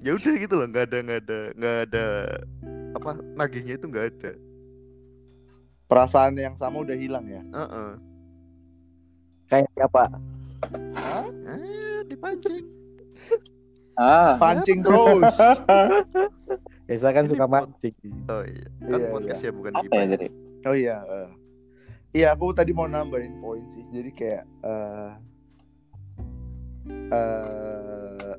ya 0.00 0.16
udah 0.16 0.32
gitu 0.36 0.54
loh, 0.56 0.66
nggak 0.66 0.84
ada 0.88 0.98
nggak 1.04 1.20
ada 1.24 1.38
nggak 1.54 1.76
ada 1.88 2.04
apa 2.96 3.10
nagihnya 3.36 3.74
itu 3.76 3.86
nggak 3.86 4.06
ada. 4.16 4.32
Perasaan 5.86 6.38
yang 6.38 6.54
sama 6.56 6.80
udah 6.80 6.96
hilang 6.96 7.26
ya. 7.26 7.42
Heeh. 7.42 7.90
kayak 9.50 9.66
siapa 9.74 10.06
Eh, 11.42 11.98
dipancing. 12.06 12.64
Ah. 13.98 14.38
Pancing 14.38 14.80
terus. 14.80 15.20
biasa 16.86 17.06
kan 17.10 17.24
Ini 17.26 17.30
suka 17.30 17.46
mancing 17.46 17.94
Oh 18.26 18.42
iya, 18.42 18.66
kan 18.80 18.98
Iya, 18.98 19.08
podcast 19.10 19.42
ya 19.42 19.52
bukan 19.54 19.72
Apa 19.74 19.94
ya 19.94 20.04
jadi? 20.16 20.26
Oh 20.64 20.74
iya. 20.74 20.96
eh. 21.02 21.28
Iya, 22.10 22.34
aku 22.34 22.50
tadi 22.50 22.74
mau 22.74 22.90
nambahin 22.90 23.38
poin 23.38 23.62
sih. 23.74 23.84
Jadi 23.94 24.10
kayak 24.10 24.42
eh 24.66 25.10
eh 27.10 28.34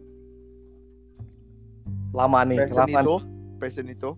lama 2.11 2.39
nih 2.49 2.59
passion 2.59 2.75
lama 2.75 2.99
itu, 3.01 3.15
passion 3.59 3.87
itu 3.87 4.11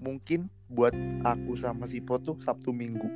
mungkin 0.00 0.48
buat 0.72 0.94
aku 1.22 1.52
sama 1.60 1.84
si 1.90 2.00
Po 2.00 2.16
tuh 2.18 2.36
Sabtu 2.40 2.72
Minggu. 2.72 3.08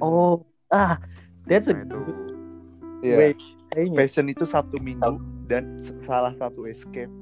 oh 0.00 0.46
ah 0.70 0.98
that's 1.46 1.68
a 1.68 1.74
Nah, 1.74 1.82
itu. 1.82 2.00
Iya. 3.04 3.34
kayaknya 3.72 3.96
Passion 3.98 4.26
itu 4.32 4.44
Sabtu 4.48 4.78
Minggu 4.80 5.20
dan 5.50 5.82
salah 6.08 6.32
satu 6.36 6.64
escape 6.64 7.12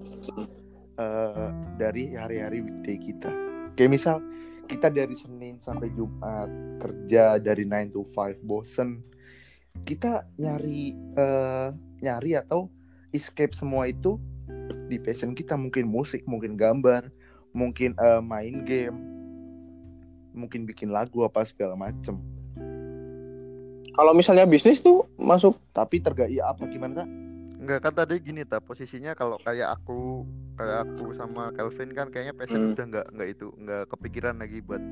eh, 0.98 1.48
dari 1.80 2.12
hari-hari 2.14 2.62
weekday 2.64 2.96
kita. 3.00 3.30
Kayak 3.76 3.90
misal 3.98 4.16
kita 4.72 4.88
dari 4.88 5.12
Senin 5.20 5.60
sampai 5.60 5.92
Jumat 5.92 6.48
kerja 6.80 7.36
dari 7.36 7.68
9 7.68 7.92
to 7.92 8.08
5 8.08 8.40
bosen. 8.40 9.04
Kita 9.84 10.24
nyari 10.40 10.96
eh, 10.96 11.68
nyari 12.00 12.30
atau 12.40 12.72
escape 13.12 13.52
semua 13.52 13.84
itu 13.84 14.16
di 14.88 14.96
passion 14.96 15.36
kita 15.36 15.60
mungkin 15.60 15.84
musik, 15.84 16.24
mungkin 16.24 16.56
gambar, 16.56 17.12
mungkin 17.52 17.92
eh, 18.00 18.22
main 18.24 18.64
game, 18.64 18.96
mungkin 20.32 20.64
bikin 20.64 20.88
lagu 20.88 21.20
apa 21.28 21.44
segala 21.44 21.76
macem. 21.76 22.16
Kalau 23.92 24.16
misalnya 24.16 24.48
bisnis 24.48 24.80
tuh 24.80 25.04
masuk 25.20 25.52
Tapi 25.76 26.00
terga 26.00 26.24
iya 26.24 26.48
apa 26.48 26.64
gimana 26.64 27.04
tak? 27.04 27.21
Enggak 27.62 27.78
kan 27.80 27.94
tadi 27.94 28.18
gini 28.18 28.42
ta 28.42 28.58
posisinya 28.58 29.14
kalau 29.14 29.38
kayak 29.38 29.70
aku 29.72 30.26
kayak 30.58 30.82
aku 30.82 31.14
sama 31.14 31.54
Kelvin 31.54 31.94
kan 31.94 32.10
kayaknya 32.10 32.34
passion 32.34 32.58
Hmm. 32.60 32.72
udah 32.74 32.84
nggak 32.90 33.06
nggak 33.14 33.28
itu 33.30 33.46
nggak 33.54 33.82
kepikiran 33.86 34.34
lagi 34.36 34.58
buat 34.60 34.82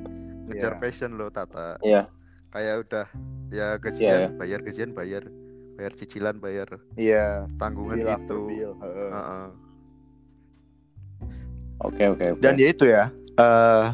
ngejar 0.47 0.73
Iya. 0.73 0.79
passion 0.79 1.11
lo 1.19 1.27
Tata. 1.27 1.75
Iya. 1.83 2.07
Kayak 2.49 2.75
udah 2.87 3.05
ya 3.51 3.67
Iya, 3.67 3.67
gajian 3.75 4.15
iya. 4.17 4.29
bayar 4.33 4.59
gajian 4.63 4.91
bayar 4.91 5.23
bayar 5.75 5.91
cicilan 5.95 6.37
bayar 6.37 6.69
Iya, 6.95 7.43
tanggungan 7.57 7.97
bill 7.97 8.09
itu. 8.17 8.39
bill. 8.47 8.73
heeh. 8.79 9.09
Heeh. 9.11 9.47
Oke 11.81 12.03
oke 12.07 12.25
oke. 12.31 12.39
Dan 12.39 12.55
ya 12.55 12.67
itu 12.69 12.85
ya, 12.85 13.09
eh 13.35 13.87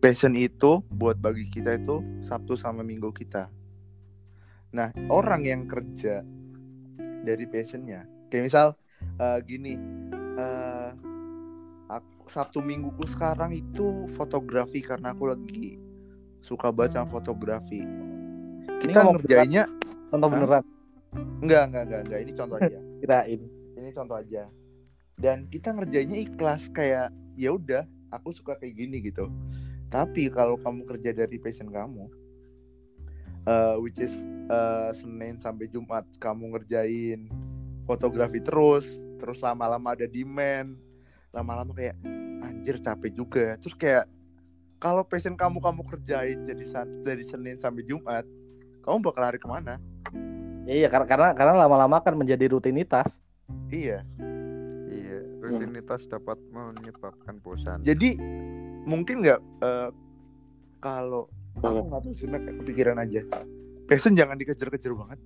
passion 0.00 0.32
itu 0.32 0.80
buat 0.88 1.14
bagi 1.14 1.46
kita 1.46 1.76
itu 1.76 2.00
Sabtu 2.20 2.56
sama 2.56 2.80
Minggu 2.80 3.12
kita. 3.12 3.46
Nah, 4.72 4.90
orang 5.06 5.44
yang 5.44 5.62
kerja 5.64 6.24
dari 7.20 7.44
passionnya, 7.44 8.08
kayak 8.34 8.50
misal 8.50 8.74
eh, 9.22 9.38
gini, 9.46 9.78
eh 10.34 10.90
aku, 11.86 12.26
Sabtu 12.34 12.58
Mingguku 12.58 13.06
sekarang 13.14 13.54
itu 13.54 14.10
fotografi 14.18 14.82
karena 14.82 15.14
aku 15.14 15.30
lagi 15.30 15.78
suka 16.42 16.74
baca 16.74 17.06
fotografi. 17.06 17.86
Kita 18.82 19.06
ngomong 19.06 19.22
ngerjainnya 19.22 19.70
contoh 20.10 20.26
Hah? 20.26 20.34
beneran 20.34 20.64
enggak, 21.42 21.62
enggak, 21.70 21.82
enggak, 21.86 22.00
enggak, 22.06 22.20
ini 22.20 22.32
contoh 22.34 22.56
aja. 22.58 22.78
kirain 23.04 23.40
ini 23.74 23.90
contoh 23.92 24.16
aja 24.16 24.42
dan 25.20 25.46
kita 25.52 25.68
ngerjainnya 25.76 26.18
ikhlas 26.24 26.72
kayak 26.72 27.12
ya 27.36 27.54
udah 27.54 27.84
aku 28.08 28.32
suka 28.32 28.56
kayak 28.58 28.74
gini 28.78 29.04
gitu 29.04 29.28
tapi 29.92 30.32
kalau 30.32 30.58
kamu 30.58 30.88
kerja 30.88 31.10
dari 31.12 31.36
passion 31.38 31.68
kamu 31.70 32.08
eh, 33.46 33.76
which 33.82 34.00
is 34.00 34.14
eh, 34.48 34.90
Senin 34.96 35.36
sampai 35.38 35.68
Jumat 35.68 36.08
kamu 36.16 36.56
ngerjain 36.56 37.28
fotografi 37.84 38.40
terus 38.40 38.84
terus 39.20 39.40
lama-lama 39.40 39.96
ada 39.96 40.04
demand 40.08 40.76
lama-lama 41.34 41.74
kayak 41.74 41.98
anjir 42.46 42.78
capek 42.78 43.10
juga. 43.10 43.46
Terus 43.58 43.74
kayak 43.74 44.04
kalau 44.78 45.02
passion 45.02 45.34
kamu 45.34 45.58
kamu 45.58 45.82
kerjain 45.90 46.38
jadi 46.46 46.64
dari 47.02 47.24
Senin 47.26 47.58
sampai 47.58 47.82
Jumat 47.82 48.22
kamu 48.84 49.00
bakal 49.00 49.22
lari 49.24 49.40
ke 49.40 49.48
mana? 49.48 49.80
Iya 50.64 50.88
karena 50.92 51.06
karena 51.08 51.28
karena 51.32 51.54
lama-lama 51.66 51.98
kan 52.00 52.14
menjadi 52.14 52.52
rutinitas. 52.52 53.20
iya. 53.68 54.00
Iya, 54.88 55.20
rutinitas 55.42 56.06
dapat 56.08 56.40
menyebabkan 56.48 57.36
bosan. 57.44 57.84
jadi 57.84 58.16
mungkin 58.84 59.24
nggak 59.24 59.40
eh, 59.40 59.90
kalau 60.80 61.28
aku 61.60 61.80
nggak 61.88 62.00
tahu 62.04 62.12
sih 62.16 62.28
kepikiran 62.28 62.96
aja. 63.00 63.20
Passion 63.84 64.16
jangan 64.16 64.36
dikejar-kejar 64.40 64.96
banget 64.96 65.20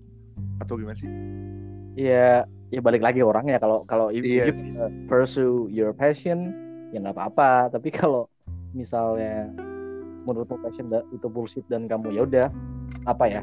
atau 0.59 0.75
gimana 0.75 0.99
sih 0.99 1.07
Iya, 1.99 2.47
ya 2.71 2.81
balik 2.81 3.03
lagi 3.03 3.27
orangnya 3.27 3.59
kalau 3.59 3.83
kalau 3.91 4.15
Iya. 4.15 4.55
you 4.55 4.55
uh, 4.79 4.87
pursue 5.11 5.67
your 5.67 5.91
passion 5.91 6.55
ya 6.95 7.03
nggak 7.03 7.19
apa-apa. 7.19 7.75
Tapi 7.75 7.91
kalau 7.91 8.31
misalnya 8.71 9.51
menurutmu 10.23 10.63
passion 10.63 10.87
itu 11.11 11.27
bullshit 11.27 11.67
dan 11.67 11.91
kamu 11.91 12.15
ya 12.15 12.23
udah 12.23 12.47
apa 13.11 13.25
ya 13.27 13.43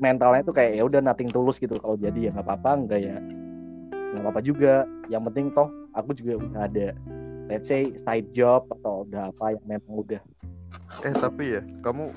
mentalnya 0.00 0.44
itu 0.44 0.52
kayak 0.56 0.72
ya 0.72 0.82
udah 0.88 1.04
nothing 1.04 1.28
tulus 1.28 1.60
gitu. 1.60 1.76
Kalau 1.76 2.00
jadi 2.00 2.16
ya 2.16 2.30
nggak 2.32 2.48
apa-apa, 2.48 2.70
enggak 2.80 3.00
ya 3.04 3.16
nggak 3.92 4.22
apa-apa 4.24 4.40
juga. 4.40 4.88
Yang 5.12 5.22
penting 5.32 5.46
toh 5.52 5.68
aku 5.92 6.16
juga 6.16 6.32
udah 6.40 6.60
ada 6.64 6.86
let's 7.52 7.68
say 7.68 7.92
side 8.08 8.32
job 8.32 8.64
atau 8.80 9.04
udah 9.04 9.28
apa 9.36 9.52
yang 9.52 9.64
memang 9.68 10.00
udah 10.00 10.22
Eh 11.04 11.12
tapi 11.12 11.56
ya, 11.56 11.62
kamu 11.84 12.08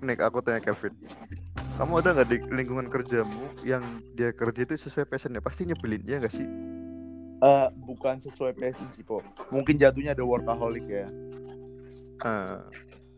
Nick 0.00 0.22
aku 0.22 0.38
tanya 0.40 0.62
Kevin. 0.62 0.94
Kamu 1.78 2.02
ada 2.02 2.10
nggak 2.10 2.28
di 2.28 2.38
lingkungan 2.50 2.90
kerjamu 2.90 3.46
yang 3.62 3.82
dia 4.18 4.34
kerja 4.34 4.66
itu 4.66 4.74
sesuai 4.74 5.06
passionnya? 5.06 5.38
Pasti 5.38 5.62
nyebelin 5.62 6.02
ya 6.02 6.18
nggak 6.18 6.34
sih? 6.34 6.48
Eh, 7.38 7.66
bukan 7.86 8.18
sesuai 8.18 8.50
passion 8.58 8.90
sih 8.98 9.06
po 9.06 9.22
mungkin 9.54 9.78
jatuhnya 9.78 10.10
ada 10.10 10.26
workaholic 10.26 10.82
ya 10.90 11.06
Ah, 12.26 12.66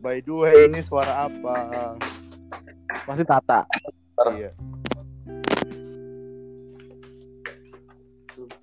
by 0.04 0.20
the 0.20 0.28
way 0.36 0.68
ini 0.68 0.84
suara 0.84 1.24
apa 1.24 1.56
pasti 3.08 3.24
tata. 3.24 3.64
iya 4.36 4.52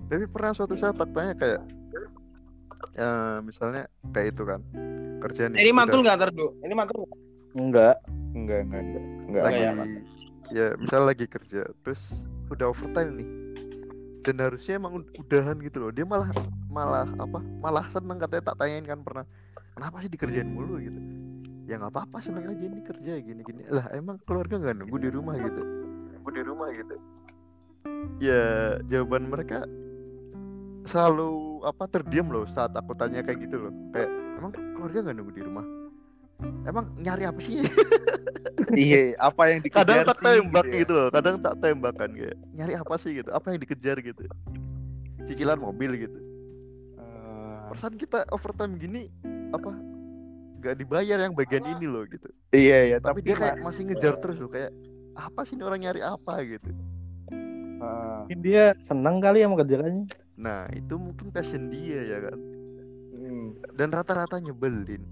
tapi 0.08 0.30
pernah 0.30 0.54
suatu 0.54 0.78
saat 0.78 0.94
aku 0.94 1.10
tanya 1.12 1.34
kayak, 1.36 1.62
eh, 2.96 3.38
misalnya 3.42 3.90
kayak 4.14 4.38
itu 4.38 4.46
kan 4.46 4.62
kerjaan 5.26 5.58
ini 5.58 5.74
mantul 5.74 6.06
nggak 6.06 6.16
ntar 6.22 6.30
dulu? 6.30 6.54
Ini 6.62 6.74
mantul 6.78 7.02
nggak? 7.02 7.18
Enggak. 7.58 7.96
enggak 8.38 8.60
enggak 8.62 8.82
enggak 8.86 9.17
enggak 9.28 9.44
lagi 9.44 9.62
Enggak 9.62 9.88
ya 10.48 10.68
misal 10.80 11.02
lagi 11.04 11.26
kerja 11.28 11.68
terus 11.84 12.00
udah 12.48 12.72
overtime 12.72 13.12
nih. 13.20 13.30
Dan 14.24 14.44
harusnya 14.44 14.76
emang 14.76 15.04
ud- 15.04 15.14
udahan 15.16 15.56
gitu 15.64 15.88
loh. 15.88 15.92
Dia 15.92 16.04
malah 16.04 16.32
malah 16.68 17.08
apa 17.16 17.40
malah 17.64 17.86
seneng. 17.96 18.20
Katanya 18.20 18.52
tak 18.52 18.58
tanyain 18.60 18.84
kan 18.84 19.00
pernah 19.04 19.24
kenapa 19.76 20.04
sih 20.04 20.12
dikerjain 20.12 20.48
mulu? 20.48 20.80
gitu. 20.84 21.00
Ya 21.68 21.80
nggak 21.80 21.92
apa-apa 21.92 22.24
seneng 22.24 22.48
aja 22.48 22.64
ini 22.64 22.80
kerja 22.84 23.12
gini 23.20 23.44
gini 23.44 23.68
lah 23.68 23.92
emang 23.92 24.20
keluarga 24.24 24.56
nggak 24.56 24.76
nunggu 24.84 24.98
di 25.04 25.10
rumah 25.12 25.36
gitu? 25.36 25.62
Nunggu 26.16 26.32
di 26.32 26.42
rumah 26.44 26.68
gitu. 26.72 26.96
Ya 28.24 28.44
jawaban 28.88 29.28
mereka 29.28 29.68
selalu 30.88 31.64
apa 31.68 31.84
terdiam 31.92 32.32
loh 32.32 32.48
saat 32.48 32.72
aku 32.72 32.96
tanya 32.96 33.20
kayak 33.24 33.44
gitu 33.48 33.68
loh. 33.68 33.74
Kayak 33.92 34.12
emang 34.40 34.52
keluarga 34.56 34.98
nggak 35.08 35.16
nunggu 35.20 35.34
di 35.36 35.44
rumah 35.44 35.77
emang 36.66 36.86
nyari 37.00 37.24
apa 37.26 37.40
sih? 37.42 37.64
Iya 38.74 39.16
apa 39.22 39.54
yang 39.54 39.62
kadang 39.70 40.02
dikejar 40.02 40.06
tak 40.12 40.18
sih, 40.18 40.26
tembak 40.28 40.66
gitu 40.66 40.74
ya. 40.76 40.82
gitu 40.82 40.92
loh 40.98 41.08
kadang 41.14 41.36
tak 41.40 41.56
tembak 41.62 41.94
kan 41.94 42.10
kayak 42.10 42.36
nyari 42.58 42.74
apa? 42.74 42.94
Sih? 43.00 43.12
gitu 43.16 43.30
apa 43.32 43.46
yang 43.54 43.60
dikejar? 43.62 43.98
gitu. 44.02 44.24
Cicilan 45.30 45.62
mobil 45.62 45.92
gitu. 45.94 46.20
Eh, 46.98 47.58
perasaan 47.70 47.96
kita 47.96 48.26
overtime 48.34 48.76
gini 48.82 49.08
apa 49.54 49.72
nggak 50.58 50.76
dibayar 50.84 51.18
yang 51.22 51.38
bagian 51.38 51.64
ini 51.70 51.86
loh 51.86 52.04
gitu. 52.10 52.28
Iya 52.52 52.78
iya 52.92 52.98
tapi, 52.98 53.22
tapi, 53.22 53.30
dia 53.30 53.36
kayak 53.38 53.56
masih 53.62 53.82
ngejar 53.88 54.14
terus 54.20 54.38
loh 54.42 54.50
kayak 54.50 54.74
apa 55.14 55.40
sih 55.46 55.54
ini 55.54 55.64
orang 55.64 55.82
nyari 55.86 56.02
apa? 56.02 56.34
gitu. 56.44 56.70
Eh, 57.78 58.18
Mungkin 58.26 58.40
dia 58.42 58.74
seneng 58.82 59.22
kali 59.22 59.46
ya 59.46 59.48
mengerjakannya. 59.48 60.06
nah 60.38 60.70
itu 60.74 60.98
mungkin 61.02 61.34
passion 61.34 61.70
dia 61.74 61.98
ya 62.06 62.18
kan 62.30 62.38
dan 63.76 63.88
rata-rata 63.94 64.38
nyebelin 64.42 65.04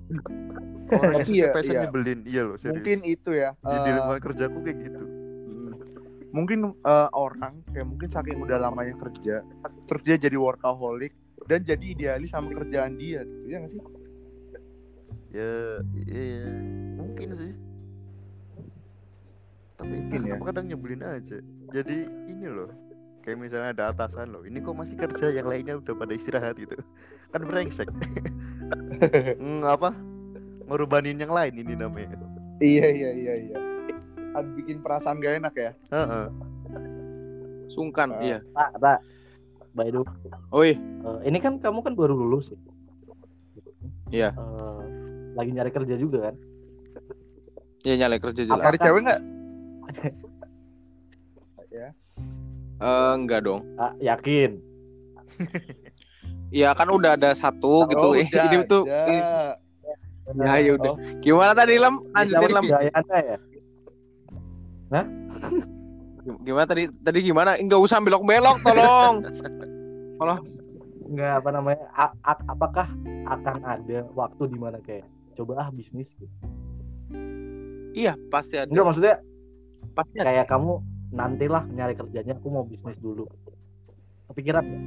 orang 0.96 1.26
yang 1.30 1.52
Tapi 1.54 1.68
ya, 1.70 1.74
iya. 1.74 1.80
nyebelin 1.88 2.20
iya 2.26 2.42
loh 2.46 2.58
serius. 2.58 2.78
Mungkin 2.78 2.98
itu 3.06 3.32
ya 3.34 3.50
di, 3.58 3.76
di 3.76 3.90
eh, 3.90 3.94
lingkungan 3.98 4.22
kerjaku 4.22 4.58
kayak 4.62 4.78
gitu. 4.86 5.04
Hmm. 5.06 5.74
mungkin 6.36 6.58
eh, 6.76 7.10
orang 7.16 7.54
kayak 7.72 7.88
mungkin 7.88 8.10
saking 8.12 8.38
udah 8.42 8.58
lamanya 8.60 8.96
kerja 9.00 9.42
terus 9.88 10.02
dia 10.04 10.16
jadi 10.20 10.38
workaholic 10.38 11.14
dan 11.46 11.62
jadi 11.62 11.86
idealis 11.86 12.34
sama 12.34 12.50
kerjaan 12.54 12.98
dia 12.98 13.22
gitu 13.26 13.46
ya 13.50 13.58
nggak 13.62 13.74
sih? 13.74 13.82
Ya 15.36 15.52
iya 16.08 16.48
mungkin 16.96 17.28
sih. 17.36 17.54
Tapi 19.76 19.92
Mungkin 19.92 20.22
ya. 20.24 20.40
kadang 20.40 20.66
nyebelin 20.72 21.04
aja. 21.04 21.38
Jadi 21.76 21.98
ini 22.32 22.48
loh 22.48 22.72
kayak 23.26 23.42
misalnya 23.42 23.70
ada 23.74 23.84
atasan 23.90 24.30
loh 24.30 24.46
ini 24.46 24.62
kok 24.62 24.78
masih 24.78 24.94
kerja 24.94 25.34
yang 25.34 25.50
lainnya 25.50 25.82
udah 25.82 25.94
pada 25.98 26.14
istirahat 26.14 26.56
gitu 26.62 26.78
kan 27.36 27.44
brengsek 27.44 27.90
Hmm, 29.38 29.62
apa 29.62 29.92
ngerubanin 30.66 31.20
yang 31.20 31.30
lain 31.30 31.54
ini 31.60 31.76
namanya 31.76 32.16
iya 32.58 32.88
iya 32.90 33.10
iya 33.12 33.34
iya 33.46 33.58
Ad 34.34 34.48
bikin 34.56 34.80
perasaan 34.80 35.20
gak 35.20 35.44
enak 35.44 35.54
ya 35.54 35.72
Heeh. 35.92 36.26
Sungkan, 37.66 38.10
Ah. 38.14 38.22
iya. 38.24 38.38
Tak, 38.56 38.72
tak. 38.80 39.00
By 39.76 39.92
the 39.92 40.00
way, 40.00 40.08
Oi, 40.50 40.70
eh, 40.80 41.20
ini 41.28 41.38
kan 41.38 41.60
kamu 41.60 41.84
kan 41.84 41.94
baru 41.94 42.16
lulus 42.16 42.56
ya. 42.56 42.60
Iya. 44.10 44.30
Eh, 44.32 44.82
lagi 45.36 45.52
nyari 45.52 45.70
kerja 45.70 45.96
juga 46.00 46.32
kan? 46.32 46.36
ya 47.84 47.94
nyala 47.96 48.18
kerja 48.18 48.42
jelas. 48.48 48.64
cari 48.64 48.78
cewek 48.80 49.02
nggak 49.04 49.22
ya 51.76 51.90
Eh, 52.76 53.12
enggak 53.14 53.44
dong. 53.44 53.62
Ah, 53.76 53.92
yakin. 54.00 54.58
Iya 56.50 56.74
kan 56.74 56.88
udah 56.88 57.18
ada 57.18 57.34
satu 57.34 57.86
gitu. 57.90 58.06
Oh, 58.06 58.14
eh, 58.14 58.26
udah, 58.28 58.44
ini 58.54 58.66
tuh. 58.66 58.84
udah. 58.86 59.06
Ya, 60.36 60.54
ya 60.58 60.72
udah. 60.74 60.94
Oh, 60.94 60.98
Gimana 61.22 61.54
tadi 61.54 61.78
Lam? 61.78 62.02
Lanjutin 62.12 62.52
Lam. 62.52 62.66
Gaya 62.66 62.92
Anda 62.94 63.18
ya. 63.22 63.38
Gimana 66.42 66.66
tadi? 66.66 66.90
Tadi 66.90 67.20
gimana? 67.22 67.54
Enggak 67.58 67.82
usah 67.82 68.02
belok-belok, 68.02 68.58
tolong. 68.66 69.16
Enggak 71.06 71.34
apa 71.38 71.50
namanya? 71.54 71.86
a- 71.94 72.18
a- 72.26 72.46
apakah 72.50 72.90
akan 73.30 73.58
ada 73.62 74.10
waktu 74.18 74.44
di 74.50 74.58
mana 74.58 74.82
kayak 74.82 75.06
coba 75.38 75.62
ah 75.62 75.70
bisnis 75.70 76.18
gitu. 76.18 76.34
iya, 77.94 78.18
pasti 78.34 78.58
ada. 78.58 78.66
Enggak 78.74 78.86
maksudnya 78.90 79.16
Pasti 79.94 80.18
ada. 80.18 80.26
kayak 80.34 80.46
kamu 80.50 80.82
nantilah 81.14 81.64
nyari 81.70 81.94
kerjanya 81.94 82.34
aku 82.34 82.48
mau 82.50 82.66
bisnis 82.66 82.98
dulu. 82.98 83.30
Kepikiran 84.34 84.66
nggak? 84.66 84.84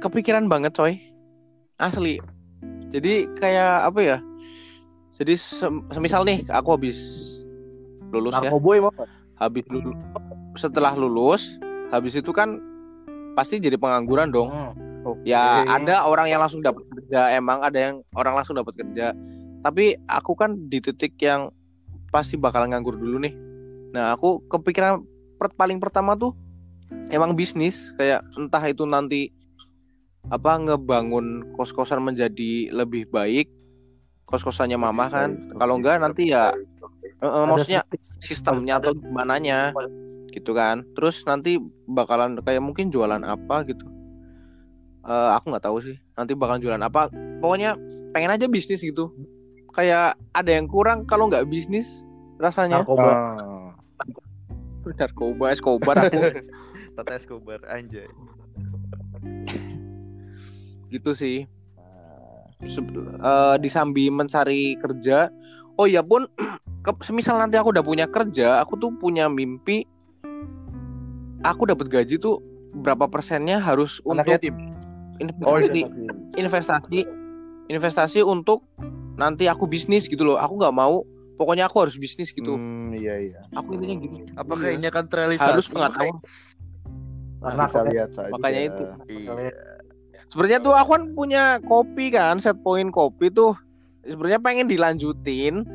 Kepikiran 0.00 0.48
banget, 0.48 0.72
coy. 0.72 0.96
Asli. 1.76 2.20
Jadi 2.90 3.28
kayak 3.36 3.92
apa 3.92 4.00
ya? 4.00 4.18
Jadi 5.20 5.36
sem- 5.36 5.84
semisal 5.92 6.24
nih 6.24 6.42
aku 6.48 6.72
habis 6.72 6.98
lulus 8.08 8.34
ya. 8.40 8.48
Narkoboy 8.48 8.80
mau 8.80 8.90
nggak? 8.90 9.08
Habis 9.36 9.64
lulus 9.68 9.96
setelah 10.56 10.92
lulus, 10.96 11.60
habis 11.92 12.16
itu 12.16 12.32
kan 12.32 12.58
pasti 13.36 13.60
jadi 13.62 13.76
pengangguran 13.76 14.32
dong. 14.32 14.48
Hmm. 14.50 14.72
Ya 15.24 15.64
Oke. 15.64 15.68
ada 15.80 16.04
orang 16.04 16.28
yang 16.28 16.40
langsung 16.44 16.60
dapat 16.60 16.84
kerja, 16.92 17.32
emang 17.32 17.64
ada 17.64 17.78
yang 17.78 17.94
orang 18.12 18.36
langsung 18.36 18.56
dapat 18.56 18.76
kerja. 18.76 19.16
Tapi 19.64 19.96
aku 20.08 20.32
kan 20.36 20.56
di 20.68 20.80
titik 20.80 21.16
yang 21.20 21.48
pasti 22.12 22.36
bakal 22.36 22.68
nganggur 22.68 22.96
dulu 22.96 23.20
nih. 23.20 23.32
Nah 23.96 24.12
aku 24.12 24.44
kepikiran 24.48 25.00
per- 25.40 25.56
paling 25.56 25.80
pertama 25.80 26.16
tuh 26.16 26.36
emang 27.08 27.32
bisnis 27.32 27.92
kayak 27.96 28.24
entah 28.36 28.64
itu 28.68 28.84
nanti 28.84 29.32
apa 30.28 30.60
ngebangun 30.60 31.56
kos-kosan 31.56 32.04
menjadi 32.04 32.68
lebih 32.68 33.08
baik? 33.08 33.48
Kos-kosannya 34.28 34.76
mama 34.76 35.08
kan. 35.08 35.40
baik, 35.40 35.56
Kalau 35.56 35.80
enggak 35.80 35.96
nanti 35.98 36.30
ya 36.30 36.52
eh, 37.20 37.24
eh, 37.24 37.44
maksudnya 37.48 37.80
sistem- 37.96 38.20
sistemnya 38.20 38.76
atau 38.78 38.92
gimananya? 38.92 39.72
Gitu 40.30 40.52
kan? 40.52 40.84
Terus 40.92 41.24
nanti 41.24 41.56
bakalan 41.88 42.36
kayak 42.44 42.60
mungkin 42.60 42.92
jualan 42.92 43.24
apa 43.24 43.64
gitu? 43.64 43.82
Eh 45.08 45.30
aku 45.32 45.50
nggak 45.50 45.64
tahu 45.64 45.80
sih. 45.80 45.96
Nanti 46.14 46.36
bakalan 46.36 46.60
jualan 46.60 46.82
apa. 46.84 47.08
Pokoknya 47.40 47.74
pengen 48.12 48.36
aja 48.36 48.46
bisnis 48.46 48.84
gitu. 48.84 49.10
Kayak 49.72 50.20
ada 50.36 50.50
yang 50.52 50.68
kurang 50.68 51.08
kalau 51.08 51.26
nggak 51.26 51.48
bisnis 51.48 52.04
rasanya. 52.36 52.84
Narkoba. 52.84 53.10
Ah. 53.10 53.70
narkoba 54.90 55.50
Escobar 55.50 55.96
aku. 56.06 56.20
Tata 56.96 57.16
Escobar 57.16 57.62
anjay 57.70 58.10
gitu 60.90 61.14
sih 61.14 61.46
Se- 62.60 62.82
eh, 62.82 63.56
disambi 63.56 64.10
mencari 64.10 64.76
kerja 64.76 65.30
oh 65.74 65.86
iya 65.86 66.02
pun 66.02 66.28
ke- 66.84 67.00
semisal 67.00 67.38
nanti 67.38 67.56
aku 67.56 67.70
udah 67.70 67.80
punya 67.80 68.04
kerja 68.04 68.60
aku 68.60 68.76
tuh 68.76 68.92
punya 68.92 69.26
mimpi 69.26 69.86
aku 71.40 71.64
dapat 71.64 71.88
gaji 71.88 72.18
tuh 72.18 72.42
berapa 72.72 73.06
persennya 73.06 73.58
harus 73.58 73.98
Anak 74.04 74.28
untuk 74.28 74.34
yatim. 74.36 74.54
Oh, 75.42 75.56
investasi 75.56 75.80
iya. 75.80 76.12
investasi 76.36 77.00
investasi 77.66 78.20
untuk 78.20 78.64
nanti 79.14 79.44
aku 79.46 79.64
bisnis 79.64 80.04
gitu 80.04 80.24
loh 80.24 80.36
aku 80.36 80.56
nggak 80.56 80.72
mau 80.72 81.04
pokoknya 81.34 81.64
aku 81.64 81.76
harus 81.80 81.96
bisnis 81.96 82.28
gitu 82.28 82.56
Hmm, 82.56 82.92
iya 82.92 83.20
iya. 83.20 83.40
aku 83.52 83.72
intinya 83.74 83.96
gitu 83.98 84.16
Apa 84.32 84.52
Iya. 84.54 84.60
kayaknya 84.60 84.90
kan 84.90 85.04
terrealisasi? 85.06 85.44
harus 85.46 85.66
pengetahuan 85.66 86.16
Karena 87.40 87.64
Kita 87.64 87.82
lihat 87.88 88.10
saja. 88.12 88.30
Makanya 88.30 88.60
itu. 88.62 88.84
Iya. 89.08 89.32
Sebenarnya 90.30 90.62
tuh 90.62 90.72
aku 90.72 90.90
kan 90.94 91.04
punya 91.12 91.42
kopi 91.66 92.14
kan 92.14 92.38
set 92.38 92.56
point 92.62 92.88
kopi 92.94 93.28
tuh 93.34 93.58
sebenarnya 94.06 94.40
pengen 94.40 94.70
dilanjutin 94.70 95.66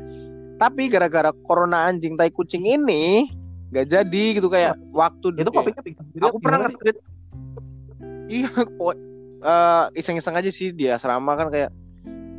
tapi 0.56 0.88
gara-gara 0.88 1.30
corona 1.44 1.86
anjing 1.92 2.16
tai 2.16 2.32
kucing 2.32 2.64
ini 2.64 3.28
nggak 3.68 3.86
jadi 3.92 4.24
gitu 4.40 4.48
kayak 4.48 4.80
waktu 4.96 5.36
itu 5.36 5.50
kopinya 5.52 5.80
bikin 5.84 6.02
sendiri 6.08 6.24
aku 6.24 6.38
pernah 6.40 6.58
nge-tweet. 6.64 6.96
Iya 8.26 8.50
eh, 9.44 9.84
iseng-iseng 10.00 10.34
aja 10.34 10.50
sih 10.50 10.72
di 10.72 10.88
asrama 10.88 11.36
kan 11.36 11.52
kayak 11.52 11.70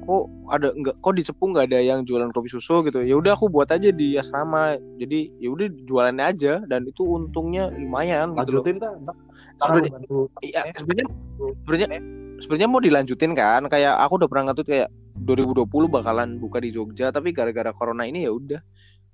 kok 0.07 0.23
ada 0.47 0.71
enggak 0.71 0.95
kok 1.03 1.13
di 1.19 1.23
Cepu 1.23 1.51
nggak 1.51 1.67
ada 1.67 1.79
yang 1.83 1.99
jualan 2.07 2.31
kopi 2.31 2.47
susu? 2.47 2.79
gitu. 2.87 3.03
Ya 3.03 3.19
udah 3.19 3.35
aku 3.35 3.51
buat 3.51 3.67
aja 3.67 3.91
di 3.91 4.15
asrama. 4.15 4.79
Jadi 4.95 5.35
ya 5.39 5.51
udah 5.51 5.67
jualannya 5.67 6.25
aja 6.25 6.53
dan 6.63 6.87
itu 6.87 7.03
untungnya 7.03 7.67
lumayan 7.75 8.31
gitu 8.33 8.63
lanjutin 8.63 8.79
kan 8.79 8.95
Ntar 9.03 9.15
sebenarnya 9.61 9.91
iya 10.45 10.61
sebenarnya 10.75 11.07
sebenarnya 11.65 11.87
sebenarnya 12.41 12.69
mau 12.69 12.81
dilanjutin 12.81 13.33
kan 13.33 13.65
kayak 13.65 13.97
aku 13.97 14.21
udah 14.21 14.29
pernah 14.29 14.43
ngatur 14.51 14.65
kayak 14.65 14.89
2020 15.17 15.65
bakalan 15.89 16.37
buka 16.37 16.61
di 16.61 16.69
Jogja 16.69 17.09
tapi 17.09 17.33
gara-gara 17.33 17.73
corona 17.73 18.05
ini 18.05 18.25
ya 18.25 18.31
udah 18.33 18.61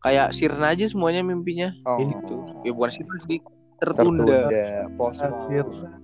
kayak 0.04 0.36
sirna 0.36 0.76
aja 0.76 0.84
semuanya 0.84 1.24
mimpinya 1.24 1.72
oh. 1.88 1.98
gitu 2.04 2.36
ya 2.68 2.72
bukan 2.76 2.92
sih 2.92 3.40
tertunda, 3.80 4.48
tertunda. 4.48 4.88
Posmol. 4.96 5.32
Nah, 5.32 6.04